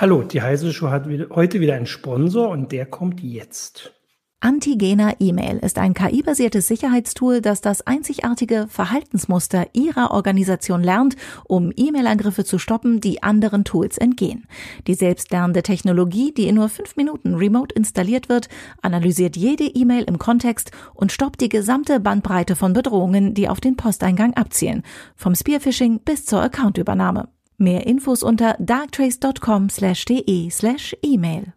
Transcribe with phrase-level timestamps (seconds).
[0.00, 3.92] Hallo, die Heise Show hat heute wieder einen Sponsor und der kommt jetzt.
[4.38, 11.16] Antigena E-Mail ist ein KI-basiertes Sicherheitstool, das das einzigartige Verhaltensmuster Ihrer Organisation lernt,
[11.48, 14.46] um E-Mail-Angriffe zu stoppen, die anderen Tools entgehen.
[14.86, 18.48] Die selbstlernende Technologie, die in nur fünf Minuten remote installiert wird,
[18.80, 23.74] analysiert jede E-Mail im Kontext und stoppt die gesamte Bandbreite von Bedrohungen, die auf den
[23.74, 24.84] Posteingang abzielen,
[25.16, 27.26] vom Spearphishing bis zur Accountübernahme.
[27.60, 31.52] Mehr Infos unter darktrace.com/de/email.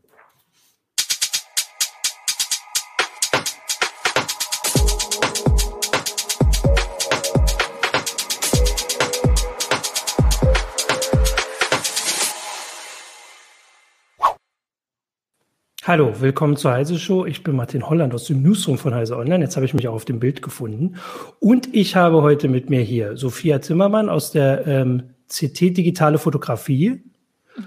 [15.83, 17.27] Hallo, willkommen zur Heise Show.
[17.27, 19.43] Ich bin Martin Holland aus dem Newsroom von Heise Online.
[19.43, 20.95] Jetzt habe ich mich auch auf dem Bild gefunden.
[21.39, 27.03] Und ich habe heute mit mir hier Sophia Zimmermann aus der ähm, CT Digitale Fotografie.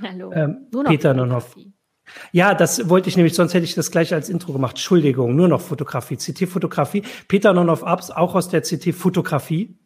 [0.02, 0.32] Hallo.
[0.32, 1.56] Ähm, Peter Nonhoff.
[2.32, 4.72] Ja, das wollte ich nämlich, sonst hätte ich das gleich als Intro gemacht.
[4.72, 7.02] Entschuldigung, nur noch Fotografie, CT-Fotografie.
[7.28, 9.76] Peter Nonhoff Abs, auch aus der CT-Fotografie.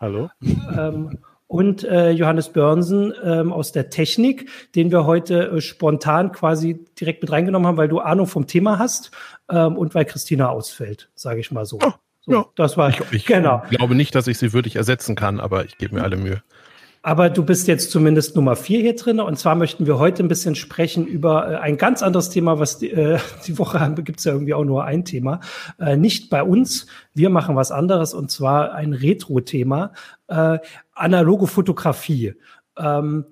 [0.00, 0.30] Hallo.
[0.42, 6.84] Ähm, und äh, Johannes Börnsen ähm, aus der Technik, den wir heute äh, spontan quasi
[6.98, 9.10] direkt mit reingenommen haben, weil du Ahnung vom Thema hast
[9.50, 11.80] ähm, und weil Christina ausfällt, sage ich mal so.
[11.84, 12.44] Oh, so ja.
[12.54, 13.64] Das war ich, ich genau.
[13.68, 16.40] glaube nicht, dass ich sie würdig ersetzen kann, aber ich gebe mir alle Mühe.
[17.02, 19.20] Aber du bist jetzt zumindest Nummer vier hier drin.
[19.20, 22.78] Und zwar möchten wir heute ein bisschen sprechen über äh, ein ganz anderes Thema, was
[22.78, 25.40] die, äh, die Woche gibt es ja irgendwie auch nur ein Thema.
[25.78, 26.86] Äh, nicht bei uns.
[27.14, 29.92] Wir machen was anderes und zwar ein Retro-Thema.
[30.28, 30.58] Äh,
[30.92, 32.34] analoge Fotografie.
[32.76, 33.24] Ähm,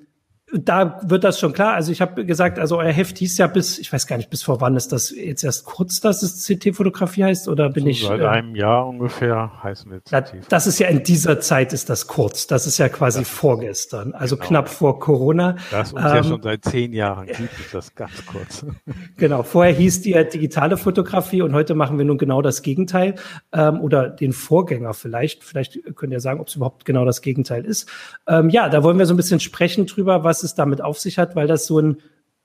[0.52, 1.74] da wird das schon klar.
[1.74, 4.42] Also ich habe gesagt, also euer Heft hieß ja bis, ich weiß gar nicht, bis
[4.42, 8.04] vor wann ist das jetzt erst kurz, dass es CT-Fotografie heißt oder bin so ich?
[8.04, 10.46] Seit äh, einem Jahr ungefähr heißen wir CT.
[10.48, 12.46] Das ist ja in dieser Zeit ist das kurz.
[12.46, 14.48] Das ist ja quasi das vorgestern, also genau.
[14.48, 15.56] knapp vor Corona.
[15.70, 18.64] Das uns ähm, ja schon seit zehn Jahren gibt, ist das ganz kurz.
[19.16, 19.42] Genau.
[19.42, 23.16] Vorher hieß die ja digitale Fotografie und heute machen wir nun genau das Gegenteil
[23.52, 25.44] ähm, oder den Vorgänger vielleicht.
[25.44, 27.88] Vielleicht könnt ihr sagen, ob es überhaupt genau das Gegenteil ist.
[28.26, 30.98] Ähm, ja, da wollen wir so ein bisschen sprechen drüber, was was es damit auf
[30.98, 31.98] sich hat, weil das so ein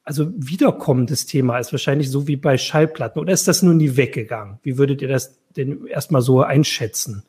[0.04, 3.22] also wiederkommendes Thema ist, wahrscheinlich so wie bei Schallplatten.
[3.22, 4.60] Oder ist das nur nie weggegangen?
[4.62, 7.24] Wie würdet ihr das denn erstmal so einschätzen?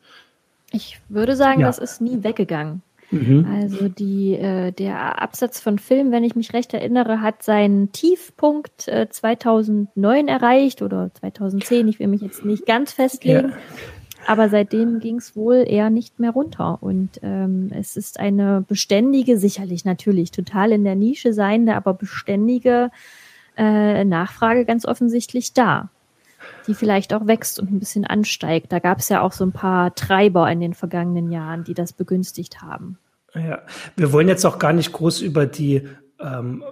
[0.73, 1.67] Ich würde sagen, ja.
[1.69, 2.83] das ist nie weggegangen.
[3.13, 3.47] Mhm.
[3.49, 8.89] Also die, äh, der Absatz von Film, wenn ich mich recht erinnere, hat seinen Tiefpunkt
[8.89, 11.87] äh, 2009 erreicht oder 2010.
[11.87, 13.51] Ich will mich jetzt nicht ganz festlegen.
[13.51, 13.57] Ja.
[14.27, 16.79] Aber seitdem ging es wohl eher nicht mehr runter.
[16.81, 22.91] Und ähm, es ist eine beständige, sicherlich natürlich total in der Nische seiende, aber beständige
[23.57, 25.91] äh, Nachfrage ganz offensichtlich da,
[26.67, 28.73] die vielleicht auch wächst und ein bisschen ansteigt.
[28.73, 31.93] Da gab es ja auch so ein paar Treiber in den vergangenen Jahren, die das
[31.93, 32.99] begünstigt haben.
[33.35, 33.62] Ja,
[33.97, 35.89] wir wollen jetzt auch gar nicht groß über die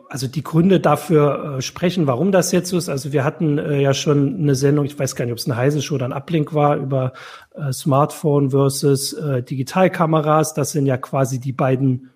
[0.09, 2.89] also die Gründe dafür äh, sprechen, warum das jetzt so ist.
[2.89, 5.57] Also wir hatten äh, ja schon eine Sendung, ich weiß gar nicht, ob es eine
[5.57, 7.13] heiße Show oder ein Ablink war, über
[7.55, 10.55] äh, Smartphone versus Digitalkameras.
[10.55, 12.11] Das sind ja quasi die beiden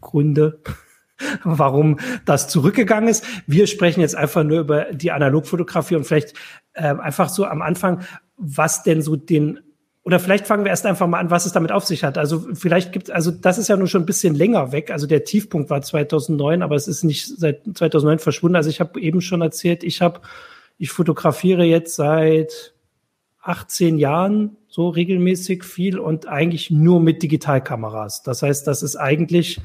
[0.00, 0.60] Gründe,
[1.44, 3.24] warum das zurückgegangen ist.
[3.46, 6.34] Wir sprechen jetzt einfach nur über die Analogfotografie und vielleicht
[6.74, 8.02] einfach so am Anfang,
[8.36, 9.60] was denn so den
[10.06, 12.16] oder vielleicht fangen wir erst einfach mal an, was es damit auf sich hat.
[12.16, 14.92] Also vielleicht gibt also das ist ja nur schon ein bisschen länger weg.
[14.92, 18.54] Also der Tiefpunkt war 2009, aber es ist nicht seit 2009 verschwunden.
[18.54, 20.20] Also ich habe eben schon erzählt, ich habe,
[20.78, 22.74] ich fotografiere jetzt seit
[23.42, 28.22] 18 Jahren so regelmäßig viel und eigentlich nur mit Digitalkameras.
[28.22, 29.60] Das heißt, das ist eigentlich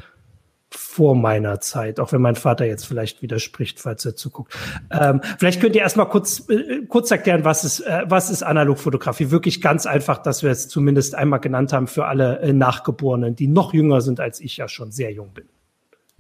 [0.74, 4.58] vor meiner Zeit, auch wenn mein Vater jetzt vielleicht widerspricht, falls er zuguckt.
[4.90, 9.32] Ähm, vielleicht könnt ihr erstmal kurz, äh, kurz erklären, was ist, äh, was ist Analogfotografie?
[9.32, 13.48] Wirklich ganz einfach, dass wir es zumindest einmal genannt haben für alle äh, Nachgeborenen, die
[13.48, 15.46] noch jünger sind, als ich ja schon sehr jung bin.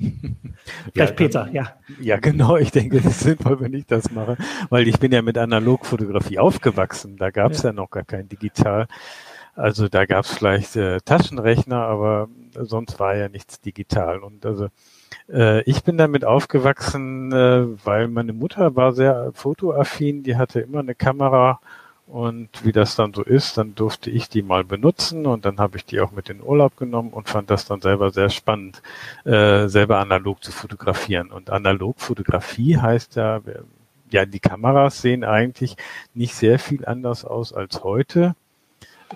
[0.93, 1.75] Vielleicht ja, Peter, ja.
[1.99, 2.57] Ja, genau.
[2.57, 4.37] Ich denke, es ist sinnvoll, wenn ich das mache,
[4.69, 7.17] weil ich bin ja mit Analogfotografie aufgewachsen.
[7.17, 7.69] Da gab es ja.
[7.69, 7.73] ja.
[7.73, 8.87] noch gar kein Digital.
[9.55, 12.29] Also da gab es vielleicht äh, Taschenrechner, aber
[12.59, 14.19] sonst war ja nichts digital.
[14.19, 14.67] Und also
[15.31, 20.79] äh, ich bin damit aufgewachsen, äh, weil meine Mutter war sehr fotoaffin, die hatte immer
[20.79, 21.59] eine Kamera
[22.11, 25.77] und wie das dann so ist, dann durfte ich die mal benutzen und dann habe
[25.77, 28.81] ich die auch mit in Urlaub genommen und fand das dann selber sehr spannend,
[29.23, 31.31] äh, selber analog zu fotografieren.
[31.31, 33.39] Und Analogfotografie heißt ja,
[34.11, 35.77] ja, die Kameras sehen eigentlich
[36.13, 38.35] nicht sehr viel anders aus als heute.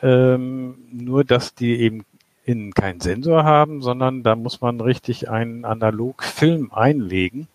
[0.02, 2.06] Ähm, nur, dass die eben
[2.46, 7.48] innen keinen Sensor haben, sondern da muss man richtig einen Analogfilm einlegen.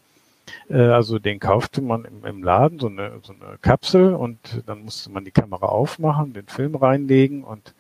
[0.68, 4.84] Äh, also den kaufte man im, im, Laden, so eine, so eine Kapsel und dann
[4.84, 7.74] musste man die Kamera aufmachen, den Film reinlegen und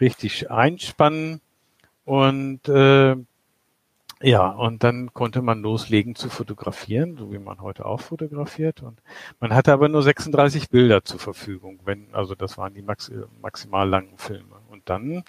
[0.00, 1.40] richtig einspannen
[2.04, 3.16] und äh,
[4.20, 8.82] Ja, und dann konnte man loslegen zu fotografieren, so wie man heute auch fotografiert.
[8.82, 9.00] Und
[9.38, 13.88] man hatte aber nur 36 Bilder zur Verfügung, wenn, also das waren die maxi maximal
[13.88, 14.56] langen Filme.
[14.70, 15.22] Und dann,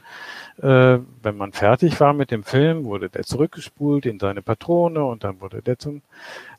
[0.57, 5.23] äh, wenn man fertig war mit dem Film, wurde der zurückgespult in seine Patrone und
[5.23, 6.01] dann wurde der zum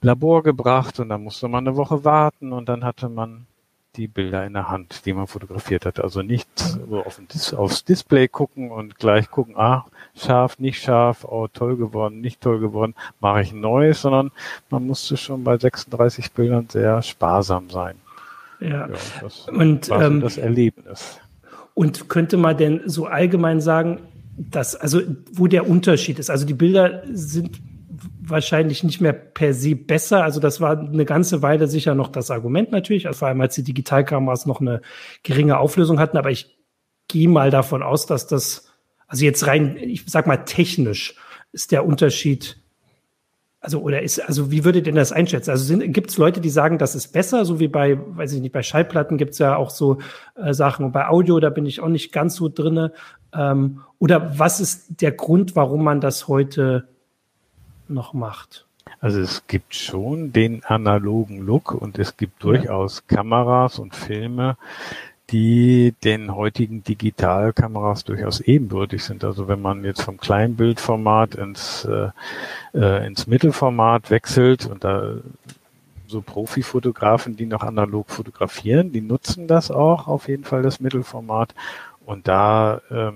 [0.00, 3.46] Labor gebracht und dann musste man eine Woche warten und dann hatte man
[4.00, 6.00] die Bilder in der Hand, die man fotografiert hat.
[6.00, 9.84] Also nicht so auf Dis aufs Display gucken und gleich gucken, ah,
[10.16, 14.30] scharf, nicht scharf, oh, toll geworden, nicht toll geworden, mache ich ein neues, sondern
[14.70, 17.96] man musste schon bei 36 Bildern sehr sparsam sein.
[18.60, 18.88] Ja, ja
[19.20, 21.20] das und war ähm, das Erlebnis.
[21.74, 24.00] Und könnte man denn so allgemein sagen,
[24.36, 25.00] dass, also
[25.32, 26.30] wo der Unterschied ist?
[26.30, 27.60] Also die Bilder sind
[28.22, 30.22] wahrscheinlich nicht mehr per se besser.
[30.22, 33.54] Also das war eine ganze Weile sicher noch das Argument natürlich, also vor allem als
[33.54, 34.80] die Digitalkameras noch eine
[35.22, 36.16] geringe Auflösung hatten.
[36.16, 36.58] Aber ich
[37.08, 38.72] gehe mal davon aus, dass das,
[39.06, 41.16] also jetzt rein, ich sag mal technisch,
[41.52, 42.58] ist der Unterschied,
[43.60, 45.50] also oder ist, also wie würdet ihr das einschätzen?
[45.50, 48.52] Also gibt es Leute, die sagen, das ist besser, so wie bei, weiß ich nicht,
[48.52, 49.98] bei Schallplatten gibt es ja auch so
[50.36, 52.92] äh, Sachen und bei Audio, da bin ich auch nicht ganz so drinne.
[53.34, 56.88] Ähm, oder was ist der Grund, warum man das heute
[57.90, 58.64] noch macht.
[59.00, 63.06] Also es gibt schon den analogen Look und es gibt durchaus.
[63.06, 64.56] Kameras und Filme,
[65.30, 69.24] die den heutigen Digitalkameras durchaus ebenbürtig sind.
[69.24, 72.10] Also wenn man jetzt vom Kleinbildformat ins, äh,
[72.74, 75.14] äh, ins Mittelformat wechselt und da
[76.06, 81.54] so Profifotografen, die noch analog fotografieren, die nutzen das auch auf jeden Fall, das Mittelformat.
[82.04, 83.14] Und da ähm,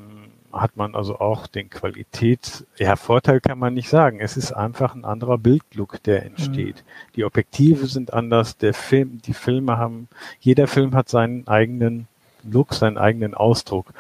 [0.54, 4.20] hat man also auch den Qualität, ja, Vorteil kann man nicht sagen.
[4.20, 6.76] Es ist einfach ein anderer Bildlook, der entsteht.
[6.76, 7.12] Mhm.
[7.16, 10.08] Die Objektive sind anders, der Film, die Filme haben,
[10.40, 12.06] jeder Film hat seinen eigenen
[12.42, 13.92] Look, seinen eigenen Ausdruck.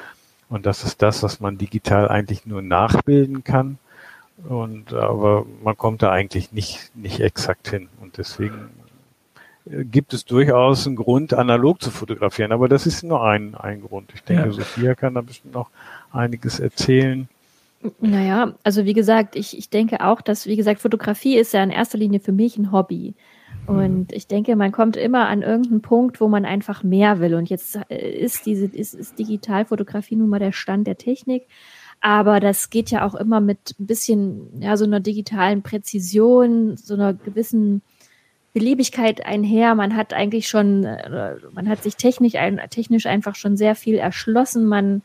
[0.48, 3.78] Und das ist das, was man digital eigentlich nur nachbilden kann.
[4.48, 7.88] Und, aber man kommt da eigentlich nicht, nicht exakt hin.
[8.00, 8.70] Und deswegen
[9.66, 12.52] gibt es durchaus einen Grund, analog zu fotografieren.
[12.52, 14.10] Aber das ist nur ein, ein Grund.
[14.14, 14.52] Ich denke, ja.
[14.52, 15.70] Sophia kann da bestimmt noch
[16.12, 17.28] einiges erzählen.
[18.00, 21.70] Naja, also wie gesagt, ich, ich denke auch, dass, wie gesagt, Fotografie ist ja in
[21.70, 23.14] erster Linie für mich ein Hobby.
[23.66, 27.34] Und ich denke, man kommt immer an irgendeinen Punkt, wo man einfach mehr will.
[27.34, 31.46] Und jetzt äh, ist diese, ist, ist Digitalfotografie nun mal der Stand der Technik.
[32.00, 36.92] Aber das geht ja auch immer mit ein bisschen, ja, so einer digitalen Präzision, so
[36.92, 37.80] einer gewissen
[38.54, 39.74] Beliebigkeit einher.
[39.74, 42.34] Man hat eigentlich schon, äh, man hat sich technisch,
[42.70, 44.64] technisch einfach schon sehr viel erschlossen.
[44.64, 45.02] Man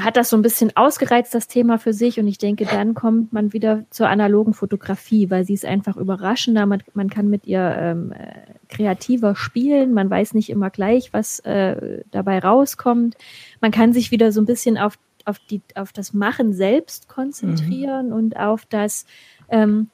[0.00, 2.18] hat das so ein bisschen ausgereizt, das Thema für sich.
[2.18, 6.66] Und ich denke, dann kommt man wieder zur analogen Fotografie, weil sie ist einfach überraschender.
[6.66, 8.34] Man, man kann mit ihr ähm, äh,
[8.68, 9.94] kreativer spielen.
[9.94, 13.16] Man weiß nicht immer gleich, was äh, dabei rauskommt.
[13.60, 18.08] Man kann sich wieder so ein bisschen auf, auf, die, auf das Machen selbst konzentrieren
[18.08, 18.12] mhm.
[18.12, 19.06] und auf das,
[19.48, 19.88] ähm,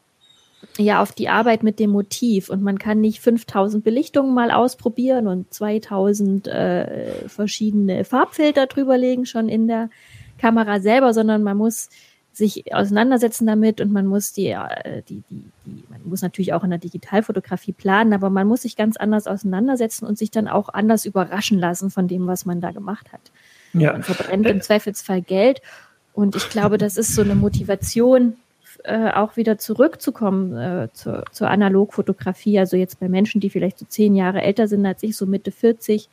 [0.78, 5.28] ja auf die Arbeit mit dem Motiv und man kann nicht 5000 Belichtungen mal ausprobieren
[5.28, 9.90] und 2000 äh, verschiedene Farbfilter drüberlegen schon in der
[10.38, 11.90] Kamera selber, sondern man muss
[12.32, 16.64] sich auseinandersetzen damit und man muss die, äh, die, die, die, man muss natürlich auch
[16.64, 20.68] in der Digitalfotografie planen, aber man muss sich ganz anders auseinandersetzen und sich dann auch
[20.68, 23.20] anders überraschen lassen von dem, was man da gemacht hat.
[23.72, 23.92] Ja.
[23.92, 25.62] Man verbrennt im Zweifelsfall Geld
[26.12, 28.34] und ich glaube, das ist so eine Motivation,
[28.84, 32.58] äh, auch wieder zurückzukommen äh, zur, zur Analogfotografie.
[32.58, 35.50] Also jetzt bei Menschen, die vielleicht so zehn Jahre älter sind als ich, so Mitte
[35.50, 36.08] 40,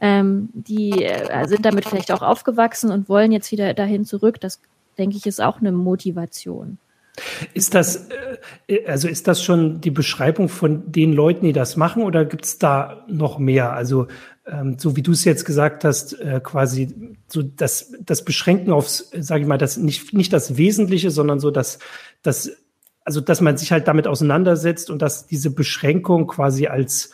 [0.00, 4.40] ähm, die äh, sind damit vielleicht auch aufgewachsen und wollen jetzt wieder dahin zurück.
[4.40, 4.60] Das
[4.98, 6.78] denke ich ist auch eine Motivation.
[7.52, 8.08] Ist das,
[8.68, 12.44] äh, also ist das schon die Beschreibung von den Leuten, die das machen, oder gibt
[12.44, 13.72] es da noch mehr?
[13.72, 14.06] Also
[14.46, 19.10] ähm, so wie du es jetzt gesagt hast, äh, quasi so das, das Beschränken aufs,
[19.16, 21.78] sage ich mal, das nicht, nicht das Wesentliche, sondern so das,
[22.22, 22.50] das,
[23.04, 27.12] also dass man sich halt damit auseinandersetzt und dass diese Beschränkung quasi als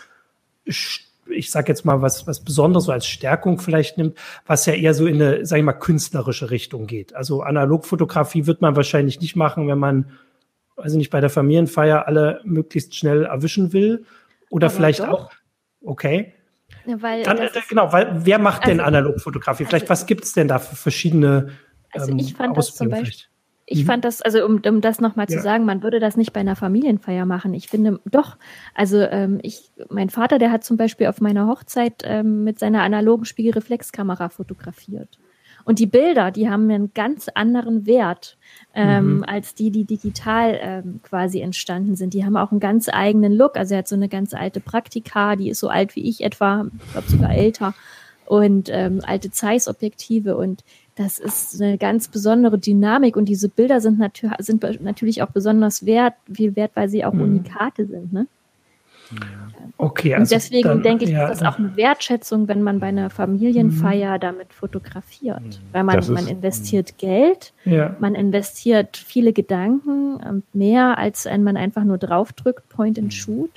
[0.64, 4.94] ich sag jetzt mal was was Besonderes so als Stärkung vielleicht nimmt, was ja eher
[4.94, 7.14] so in eine, sag ich mal, künstlerische Richtung geht.
[7.14, 10.10] Also Analogfotografie wird man wahrscheinlich nicht machen, wenn man,
[10.76, 14.04] weiß ich nicht, bei der Familienfeier alle möglichst schnell erwischen will.
[14.50, 15.08] Oder Aber vielleicht doch.
[15.08, 15.30] auch,
[15.82, 16.34] okay.
[16.86, 19.64] Ja, weil Dann, äh, genau, weil wer macht also, denn Analogfotografie?
[19.64, 21.50] Vielleicht also, was gibt es denn da für verschiedene
[21.92, 23.26] also ich ähm, fand das zum Beispiel,
[23.70, 23.86] ich mhm.
[23.86, 25.36] fand das, also um, um das nochmal ja.
[25.36, 27.52] zu sagen, man würde das nicht bei einer Familienfeier machen.
[27.52, 28.38] Ich finde doch,
[28.74, 32.82] also ähm, ich, mein Vater, der hat zum Beispiel auf meiner Hochzeit ähm, mit seiner
[32.82, 35.18] analogen Spiegelreflexkamera fotografiert.
[35.64, 38.38] Und die Bilder, die haben einen ganz anderen Wert
[38.72, 39.24] ähm, mhm.
[39.24, 42.14] als die, die digital ähm, quasi entstanden sind.
[42.14, 43.58] Die haben auch einen ganz eigenen Look.
[43.58, 46.66] Also er hat so eine ganz alte Praktika, die ist so alt wie ich etwa,
[46.86, 47.74] ich glaube sogar älter.
[48.24, 50.64] und ähm, alte Zeiss-Objektive und
[50.98, 55.86] das ist eine ganz besondere Dynamik und diese Bilder sind, natür sind natürlich auch besonders
[55.86, 57.22] wert, viel wert, weil sie auch mhm.
[57.22, 58.12] Unikate sind.
[58.12, 58.26] Ne?
[59.78, 62.80] Okay, also und deswegen dann, denke ich, ja, ist das auch eine Wertschätzung, wenn man
[62.80, 64.20] bei einer Familienfeier mhm.
[64.20, 65.40] damit fotografiert.
[65.40, 65.72] Mhm.
[65.72, 66.98] Weil man, ist, man investiert mhm.
[66.98, 67.96] Geld, ja.
[68.00, 73.12] man investiert viele Gedanken, ähm, mehr als wenn man einfach nur draufdrückt, Point and mhm.
[73.12, 73.50] Shoot.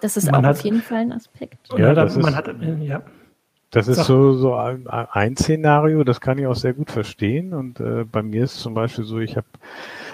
[0.00, 1.68] Das ist man auch hat, auf jeden Fall ein Aspekt.
[1.76, 2.50] Ja, das man ist, hat,
[2.80, 3.02] ja.
[3.70, 7.52] Das ist so, so ein, ein, Szenario, das kann ich auch sehr gut verstehen.
[7.52, 9.46] Und äh, bei mir ist zum Beispiel so, ich habe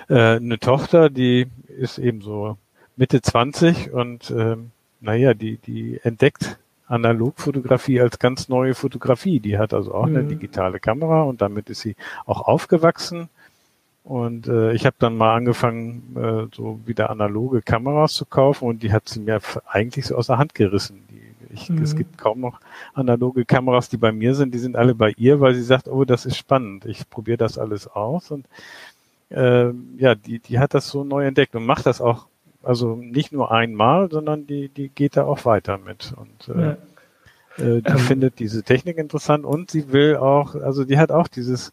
[0.08, 2.56] äh, eine Tochter, die ist eben so
[2.96, 4.70] Mitte 20 und ähm,
[5.00, 9.40] naja, die, die entdeckt Analogfotografie als ganz neue Fotografie.
[9.40, 10.16] Die hat also auch mhm.
[10.16, 11.96] eine digitale Kamera und damit ist sie
[12.26, 13.28] auch aufgewachsen.
[14.02, 18.82] Und äh, ich habe dann mal angefangen, äh, so wieder analoge Kameras zu kaufen und
[18.82, 21.04] die hat sie mir eigentlich so aus der Hand gerissen.
[21.10, 21.23] Die,
[21.54, 21.82] ich, mhm.
[21.82, 22.60] Es gibt kaum noch
[22.92, 24.54] analoge Kameras, die bei mir sind.
[24.54, 26.84] Die sind alle bei ihr, weil sie sagt, oh, das ist spannend.
[26.84, 28.46] Ich probiere das alles aus und
[29.30, 32.26] äh, ja, die, die hat das so neu entdeckt und macht das auch
[32.64, 36.14] also nicht nur einmal, sondern die, die geht da auch weiter mit.
[36.16, 36.70] Und äh, ja.
[37.58, 37.98] äh, die ähm.
[37.98, 41.72] findet diese Technik interessant und sie will auch, also die hat auch dieses,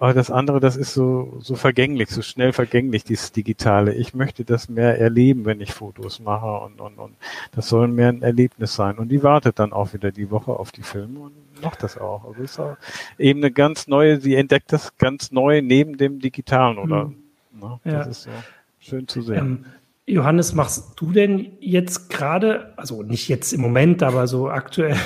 [0.00, 3.94] aber das andere, das ist so, so vergänglich, so schnell vergänglich, dieses Digitale.
[3.94, 7.16] Ich möchte das mehr erleben, wenn ich Fotos mache und, und, und
[7.52, 8.98] das soll mehr ein Erlebnis sein.
[8.98, 12.24] Und die wartet dann auch wieder die Woche auf die Filme und macht das auch.
[12.24, 12.76] Also ist auch
[13.18, 17.06] eben eine ganz neue, sie entdeckt das ganz neu neben dem Digitalen, oder?
[17.06, 17.16] Mhm.
[17.60, 17.80] Ne?
[17.84, 18.02] Das ja.
[18.02, 18.30] ist so
[18.78, 19.36] schön zu sehen.
[19.36, 19.64] Ähm,
[20.08, 24.96] Johannes, machst du denn jetzt gerade, also nicht jetzt im Moment, aber so aktuell?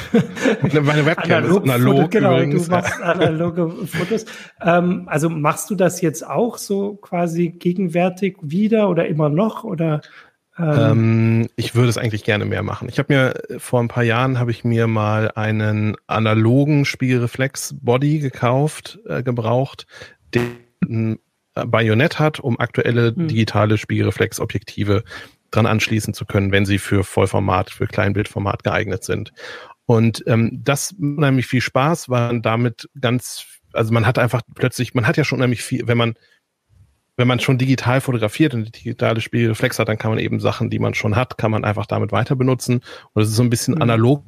[0.62, 2.64] Meine Webcam analog ist analog Foto, genau, übrigens.
[2.66, 4.26] du machst analoge Fotos.
[4.62, 10.02] Ähm, also machst du das jetzt auch so quasi gegenwärtig wieder oder immer noch oder?
[10.56, 10.78] Ähm?
[10.78, 12.88] Ähm, ich würde es eigentlich gerne mehr machen.
[12.88, 18.20] Ich habe mir vor ein paar Jahren habe ich mir mal einen analogen Spiegelreflex Body
[18.20, 19.86] gekauft, äh, gebraucht,
[20.32, 21.18] den
[21.54, 23.28] Bajonett hat, um aktuelle hm.
[23.28, 25.04] digitale Spiegelreflexobjektive
[25.50, 29.32] dran anschließen zu können, wenn sie für Vollformat, für Kleinbildformat geeignet sind.
[29.84, 34.94] Und ähm, das unheimlich viel Spaß, weil man damit ganz, also man hat einfach plötzlich,
[34.94, 36.14] man hat ja schon unheimlich viel, wenn man
[37.16, 40.78] wenn man schon digital fotografiert und digitale Spiegelreflex hat, dann kann man eben Sachen, die
[40.78, 42.80] man schon hat, kann man einfach damit weiter benutzen.
[43.12, 43.82] Und es ist so ein bisschen hm.
[43.82, 44.24] analog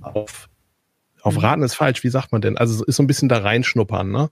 [0.00, 0.48] auf,
[1.22, 1.40] auf hm.
[1.40, 2.58] Raten ist falsch, wie sagt man denn?
[2.58, 4.28] Also es ist so ein bisschen da reinschnuppern, ne?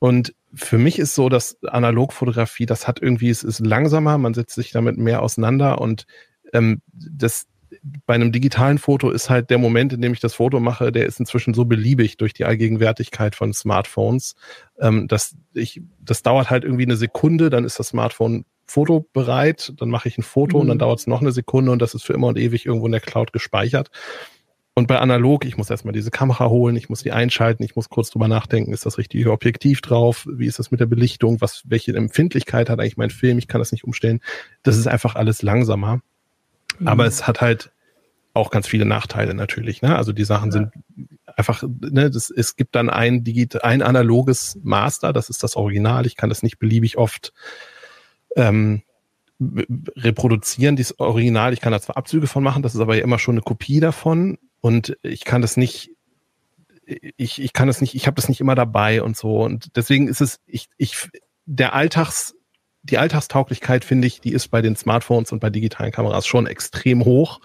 [0.00, 4.56] Und für mich ist so, dass Analogfotografie, das hat irgendwie, es ist langsamer, man setzt
[4.56, 6.06] sich damit mehr auseinander und
[6.52, 7.46] ähm, das
[8.06, 11.06] bei einem digitalen Foto ist halt der Moment, in dem ich das Foto mache, der
[11.06, 14.34] ist inzwischen so beliebig durch die Allgegenwärtigkeit von Smartphones,
[14.80, 19.88] ähm, dass ich, das dauert halt irgendwie eine Sekunde, dann ist das Smartphone fotobereit, dann
[19.88, 20.62] mache ich ein Foto mhm.
[20.62, 20.80] und dann mhm.
[20.80, 23.00] dauert es noch eine Sekunde und das ist für immer und ewig irgendwo in der
[23.00, 23.90] Cloud gespeichert.
[24.74, 27.88] Und bei analog, ich muss erstmal diese Kamera holen, ich muss die einschalten, ich muss
[27.88, 31.62] kurz drüber nachdenken, ist das richtige Objektiv drauf, wie ist das mit der Belichtung, was,
[31.66, 34.20] welche Empfindlichkeit hat eigentlich mein Film, ich kann das nicht umstellen.
[34.62, 36.00] Das ist einfach alles langsamer.
[36.78, 36.88] Mhm.
[36.88, 37.72] Aber es hat halt
[38.32, 39.82] auch ganz viele Nachteile natürlich.
[39.82, 39.96] Ne?
[39.96, 40.52] Also die Sachen ja.
[40.52, 40.72] sind
[41.26, 46.06] einfach, ne, das, es gibt dann ein Digit ein analoges Master, das ist das Original.
[46.06, 47.32] Ich kann das nicht beliebig oft
[48.36, 48.82] ähm,
[49.40, 51.52] reproduzieren, dieses Original.
[51.52, 53.80] Ich kann da zwar Abzüge von machen, das ist aber ja immer schon eine Kopie
[53.80, 54.38] davon.
[54.60, 55.90] Und ich kann das nicht,
[57.16, 59.42] ich, ich kann das nicht, ich habe das nicht immer dabei und so.
[59.42, 61.08] Und deswegen ist es, ich, ich,
[61.46, 62.34] der Alltags,
[62.82, 67.04] die Alltagstauglichkeit, finde ich, die ist bei den Smartphones und bei digitalen Kameras schon extrem
[67.04, 67.40] hoch.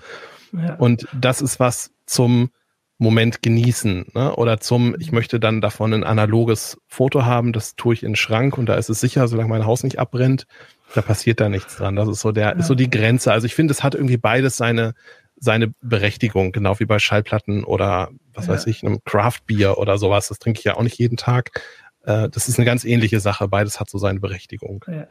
[0.52, 0.76] Ja.
[0.76, 2.50] Und das ist was zum
[2.98, 4.08] Moment genießen.
[4.14, 4.36] Ne?
[4.36, 8.16] Oder zum, ich möchte dann davon ein analoges Foto haben, das tue ich in den
[8.16, 10.48] Schrank und da ist es sicher, solange mein Haus nicht abbrennt,
[10.94, 11.98] da passiert da nichts dran.
[11.98, 12.52] Das ist so der, ja.
[12.52, 13.34] ist so die Grenze.
[13.34, 14.94] Also ich finde, es hat irgendwie beides seine,
[15.38, 18.54] seine Berechtigung, genau wie bei Schallplatten oder was ja.
[18.54, 20.28] weiß ich, einem Craft Beer oder sowas.
[20.28, 21.62] Das trinke ich ja auch nicht jeden Tag.
[22.06, 23.48] Äh, das ist eine ganz ähnliche Sache.
[23.48, 24.86] Beides hat so seine Berechtigung.
[24.88, 25.08] Ja.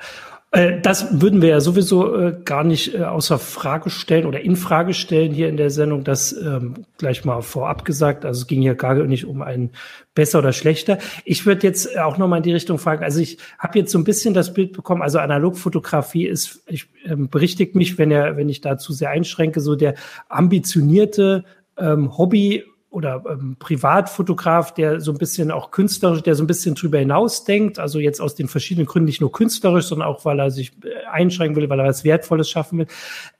[0.52, 4.94] Äh, das würden wir ja sowieso äh, gar nicht außer Frage stellen oder in Frage
[4.94, 6.04] stellen hier in der Sendung.
[6.04, 8.24] Das ähm, gleich mal vorab gesagt.
[8.24, 9.70] Also es ging hier gar nicht um ein
[10.14, 10.98] besser oder schlechter.
[11.24, 13.02] Ich würde jetzt auch noch mal in die Richtung fragen.
[13.02, 15.02] Also ich habe jetzt so ein bisschen das Bild bekommen.
[15.02, 19.60] Also Analogfotografie ist, ich ähm, berichtigt mich, wenn er, wenn ich da zu sehr einschränke,
[19.60, 19.94] so der
[20.28, 21.44] ambitionierte
[21.76, 26.76] ähm, Hobby oder ähm, Privatfotograf, der so ein bisschen auch künstlerisch, der so ein bisschen
[26.76, 30.38] drüber hinaus denkt, also jetzt aus den verschiedenen Gründen nicht nur künstlerisch, sondern auch, weil
[30.38, 32.86] er sich äh, einschränken will, weil er was Wertvolles schaffen will.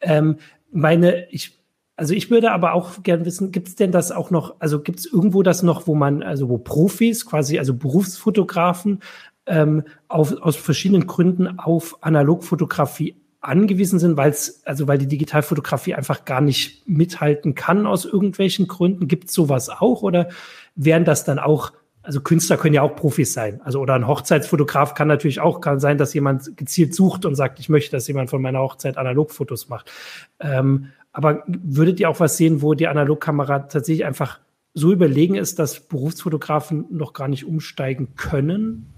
[0.00, 0.38] Ähm,
[0.72, 1.58] meine, ich,
[1.96, 4.98] also ich würde aber auch gern wissen, gibt es denn das auch noch, also gibt
[4.98, 9.00] es irgendwo das noch, wo man, also wo Profis, quasi, also Berufsfotografen,
[9.46, 15.94] ähm, auf, aus verschiedenen Gründen auf Analogfotografie angewiesen sind, weil es, also weil die Digitalfotografie
[15.94, 19.08] einfach gar nicht mithalten kann aus irgendwelchen Gründen?
[19.08, 20.28] Gibt es sowas auch oder
[20.74, 21.72] wären das dann auch
[22.04, 23.62] also Künstler können ja auch Profis sein.
[23.64, 27.58] Also oder ein Hochzeitsfotograf kann natürlich auch kann sein, dass jemand gezielt sucht und sagt,
[27.58, 29.90] ich möchte, dass jemand von meiner Hochzeit Analogfotos macht.
[30.38, 34.40] Ähm, aber würdet ihr auch was sehen, wo die Analogkamera tatsächlich einfach
[34.74, 38.92] so überlegen ist, dass Berufsfotografen noch gar nicht umsteigen können?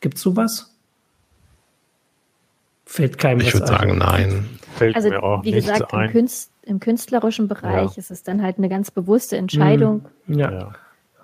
[0.00, 0.73] Gibt es sowas?
[2.86, 4.48] Fällt keinem Ich würde sagen, nein.
[4.76, 7.96] Fällt also, mir auch wie gesagt, im, Künst, im, künstlerischen Bereich ja.
[7.96, 10.06] ist es dann halt eine ganz bewusste Entscheidung.
[10.26, 10.38] Mhm.
[10.38, 10.52] Ja.
[10.52, 10.72] ja.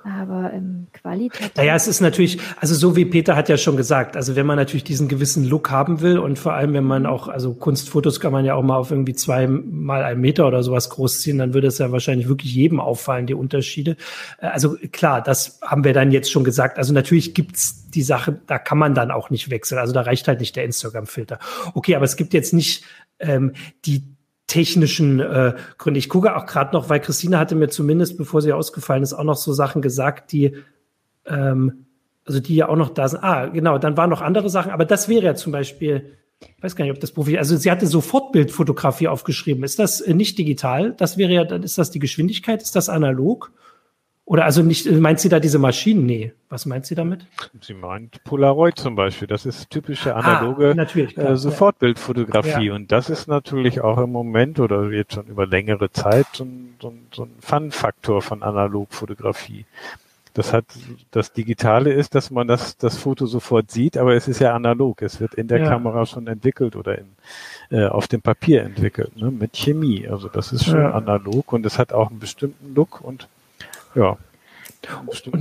[0.02, 1.57] Aber im Qualitativ.
[1.57, 4.57] Naja, es ist natürlich, also so wie Peter hat ja schon gesagt, also wenn man
[4.57, 8.33] natürlich diesen gewissen Look haben will und vor allem, wenn man auch, also Kunstfotos kann
[8.33, 11.52] man ja auch mal auf irgendwie zwei mal einen Meter oder sowas groß ziehen, dann
[11.52, 13.97] würde es ja wahrscheinlich wirklich jedem auffallen, die Unterschiede.
[14.40, 16.78] Äh, also klar, das haben wir dann jetzt schon gesagt.
[16.78, 19.78] Also natürlich gibt's die Sache, da kann man dann auch nicht wechseln.
[19.78, 21.38] Also da reicht halt nicht der Instagram-Filter.
[21.75, 22.85] Okay, aber es gibt jetzt nicht
[23.19, 23.52] ähm,
[23.85, 24.04] die
[24.50, 25.99] technischen äh, Gründe.
[25.99, 29.25] Ich gucke auch gerade noch, weil Christine hatte mir zumindest, bevor sie ausgefallen ist, auch
[29.25, 30.57] noch so Sachen gesagt, die
[31.26, 31.87] ähm,
[32.26, 33.23] also die ja auch noch da sind.
[33.23, 36.76] Ah, genau, dann waren noch andere Sachen, aber das wäre ja zum Beispiel, ich weiß
[36.76, 39.64] gar nicht, ob das Profi, also sie hatte Sofortbildfotografie aufgeschrieben.
[39.64, 40.92] Ist das äh, nicht digital?
[40.92, 42.62] Das wäre ja, dann ist das die Geschwindigkeit?
[42.62, 43.52] Ist das analog?
[44.30, 46.06] Oder also nicht, meint sie da diese Maschinen?
[46.06, 46.32] Nee.
[46.50, 47.26] Was meint sie damit?
[47.62, 49.26] Sie meint Polaroid zum Beispiel.
[49.26, 52.66] Das ist typische analoge ah, äh, Sofortbildfotografie.
[52.66, 52.75] Ja.
[52.75, 56.76] Und das ist natürlich auch im Moment oder jetzt schon über längere Zeit so ein,
[56.80, 59.64] so ein, so ein Fun-Faktor von Analogfotografie.
[60.34, 60.66] Das hat,
[61.10, 65.02] das Digitale ist, dass man das, das Foto sofort sieht, aber es ist ja analog.
[65.02, 65.68] Es wird in der ja.
[65.68, 67.06] Kamera schon entwickelt oder in,
[67.70, 70.06] äh, auf dem Papier entwickelt, ne, mit Chemie.
[70.06, 70.92] Also das ist schon ja.
[70.92, 73.26] analog und es hat auch einen bestimmten Look und
[73.94, 74.16] ja.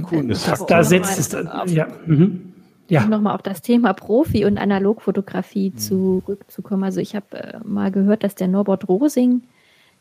[0.04, 1.88] Cooles das, Da setzt es dann, ja.
[2.06, 2.54] Mhm.
[2.90, 3.04] Ja.
[3.04, 5.78] Um nochmal auf das Thema Profi- und Analogfotografie mhm.
[5.78, 6.84] zurückzukommen.
[6.84, 9.44] Also ich habe äh, mal gehört, dass der Norbert Rosing,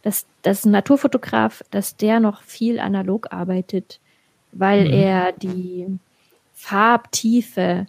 [0.03, 4.01] dass das ein Naturfotograf, dass der noch viel analog arbeitet,
[4.53, 4.95] weil mhm.
[4.95, 5.99] er die
[6.55, 7.87] Farbtiefe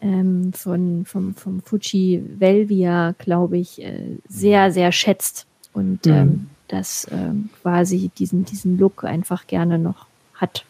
[0.00, 5.46] ähm, von, vom, vom Fuji Velvia, glaube ich, äh, sehr, sehr schätzt.
[5.74, 6.12] Und mhm.
[6.12, 10.64] ähm, das ähm, quasi diesen, diesen Look einfach gerne noch hat.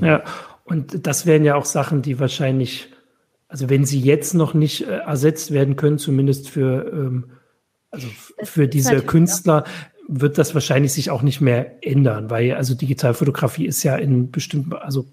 [0.00, 0.22] Ja,
[0.64, 2.88] und das wären ja auch Sachen, die wahrscheinlich,
[3.48, 7.24] also wenn sie jetzt noch nicht äh, ersetzt werden können, zumindest für, ähm,
[7.90, 8.08] also
[8.42, 9.64] für diese Künstler,
[10.08, 14.74] wird das wahrscheinlich sich auch nicht mehr ändern, weil also Digitalfotografie ist ja in bestimmten,
[14.74, 15.06] also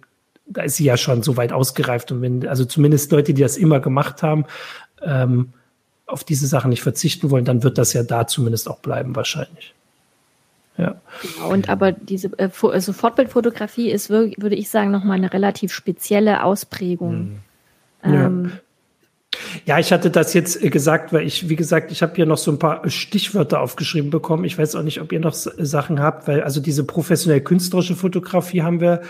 [0.45, 3.56] da ist sie ja schon so weit ausgereift und wenn, also zumindest Leute, die das
[3.58, 4.45] immer gemacht haben,
[5.02, 5.54] ähm,
[6.06, 9.76] auf diese Sachen nicht verzichten wollen, dann wird das ja da zumindest auch bleiben wahrscheinlich.
[10.80, 11.02] Ja.
[11.22, 16.44] Genau, und aber diese äh, also Fortbildfotografie ist, würde ich sagen, nochmal eine relativ spezielle
[16.44, 17.15] Ausprägung.
[17.15, 17.39] Mhm.
[18.04, 18.52] Ähm,
[19.34, 19.39] ja.
[19.65, 19.80] ja.
[19.80, 22.50] ich hatte das jetzt äh, gesagt, weil ich, wie gesagt, ich habe hier noch so
[22.50, 24.46] ein paar Stichwörter aufgeschrieben bekommen.
[24.46, 28.62] Ich weiß auch nicht, ob ihr noch Sachen habt, weil also diese professionell künstlerische Fotografie
[28.62, 29.02] haben wir,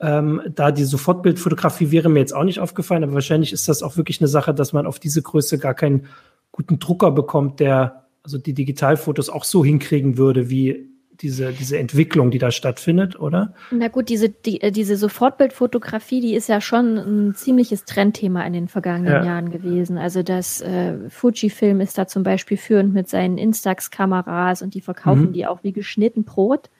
[0.00, 3.98] ähm, da die Sofortbildfotografie wäre mir jetzt auch nicht aufgefallen, aber wahrscheinlich ist das auch
[3.98, 6.06] wirklich eine Sache, dass man auf diese Größe gar keinen
[6.52, 10.88] guten Drucker bekommt, der also die Digitalfotos auch so hinkriegen würde, wie
[11.20, 13.54] diese, diese Entwicklung, die da stattfindet, oder?
[13.70, 18.52] Na gut, diese, die, äh, diese Sofortbildfotografie, die ist ja schon ein ziemliches Trendthema in
[18.52, 19.24] den vergangenen ja.
[19.24, 19.98] Jahren gewesen.
[19.98, 25.28] Also das äh, Fujifilm ist da zum Beispiel führend mit seinen Instax-Kameras und die verkaufen
[25.28, 25.32] mhm.
[25.32, 26.70] die auch wie geschnitten Brot.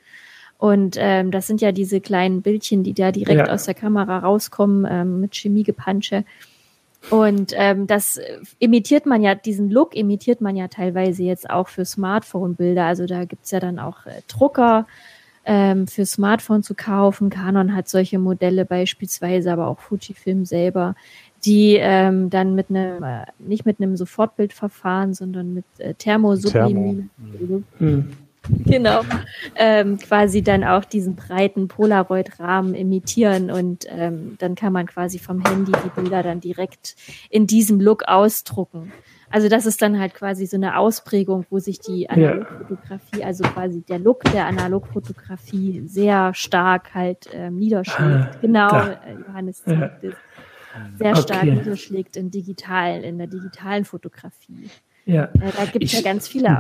[0.57, 3.53] Und ähm, das sind ja diese kleinen Bildchen, die da direkt ja.
[3.53, 6.25] aus der Kamera rauskommen ähm, mit Chemiegepansche.
[7.11, 8.21] Und ähm, das
[8.59, 12.85] imitiert man ja, diesen Look imitiert man ja teilweise jetzt auch für Smartphone-Bilder.
[12.85, 14.87] Also da gibt's ja dann auch äh, Drucker
[15.45, 17.31] ähm, für Smartphone zu kaufen.
[17.31, 20.97] Canon hat solche Modelle beispielsweise, aber auch Fujifilm selber,
[21.45, 27.11] die ähm, dann mit einem, äh, nicht mit einem Sofortbildverfahren, sondern mit äh, Thermosublimierung.
[27.39, 27.63] Thermo.
[27.79, 28.28] Mhm
[28.65, 29.03] genau,
[29.57, 35.45] ähm, quasi dann auch diesen breiten Polaroid-Rahmen imitieren und ähm, dann kann man quasi vom
[35.45, 36.97] Handy die Bilder dann direkt
[37.31, 38.93] in diesem Look ausdrucken.
[39.31, 43.83] Also das ist dann halt quasi so eine Ausprägung, wo sich die Analogfotografie, also quasi
[43.83, 48.01] der Look der Analogfotografie sehr stark halt ähm, niederschlägt.
[48.01, 48.93] Ah, genau, da.
[48.93, 49.91] Äh, Johannes ja.
[50.97, 51.57] sehr stark okay.
[51.57, 54.71] niederschlägt in digital, in der digitalen Fotografie.
[55.05, 55.25] Ja.
[55.25, 56.57] Äh, da gibt es ja ganz viele mhm.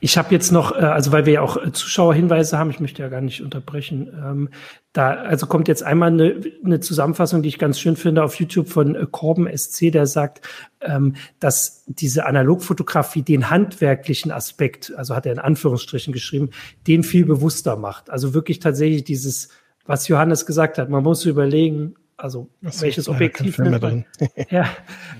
[0.00, 3.02] Ich habe jetzt noch, äh, also weil wir ja auch äh, Zuschauerhinweise haben, ich möchte
[3.02, 4.08] ja gar nicht unterbrechen.
[4.08, 4.48] Ähm,
[4.92, 8.68] da also kommt jetzt einmal eine, eine Zusammenfassung, die ich ganz schön finde auf YouTube
[8.68, 10.46] von äh, Corben SC, der sagt,
[10.80, 16.50] ähm, dass diese Analogfotografie den handwerklichen Aspekt, also hat er in Anführungsstrichen geschrieben,
[16.86, 18.10] den viel bewusster macht.
[18.10, 19.48] Also wirklich tatsächlich dieses,
[19.86, 24.04] was Johannes gesagt hat, man muss überlegen, also welches Objektiv nimmt man,
[24.50, 24.66] ja,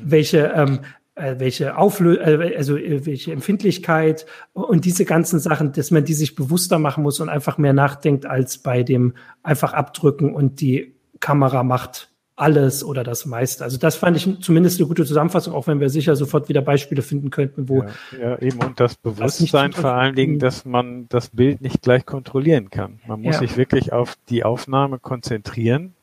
[0.05, 5.91] welche ähm, äh, welche Auflö äh, also äh, welche Empfindlichkeit und diese ganzen Sachen, dass
[5.91, 10.35] man die sich bewusster machen muss und einfach mehr nachdenkt als bei dem einfach abdrücken
[10.35, 13.63] und die Kamera macht alles oder das meiste.
[13.63, 17.03] Also das fand ich zumindest eine gute Zusammenfassung, auch wenn wir sicher sofort wieder Beispiele
[17.03, 21.29] finden könnten, wo ja, ja eben und das Bewusstsein vor allen Dingen, dass man das
[21.29, 23.01] Bild nicht gleich kontrollieren kann.
[23.07, 23.41] Man muss ja.
[23.41, 25.95] sich wirklich auf die Aufnahme konzentrieren,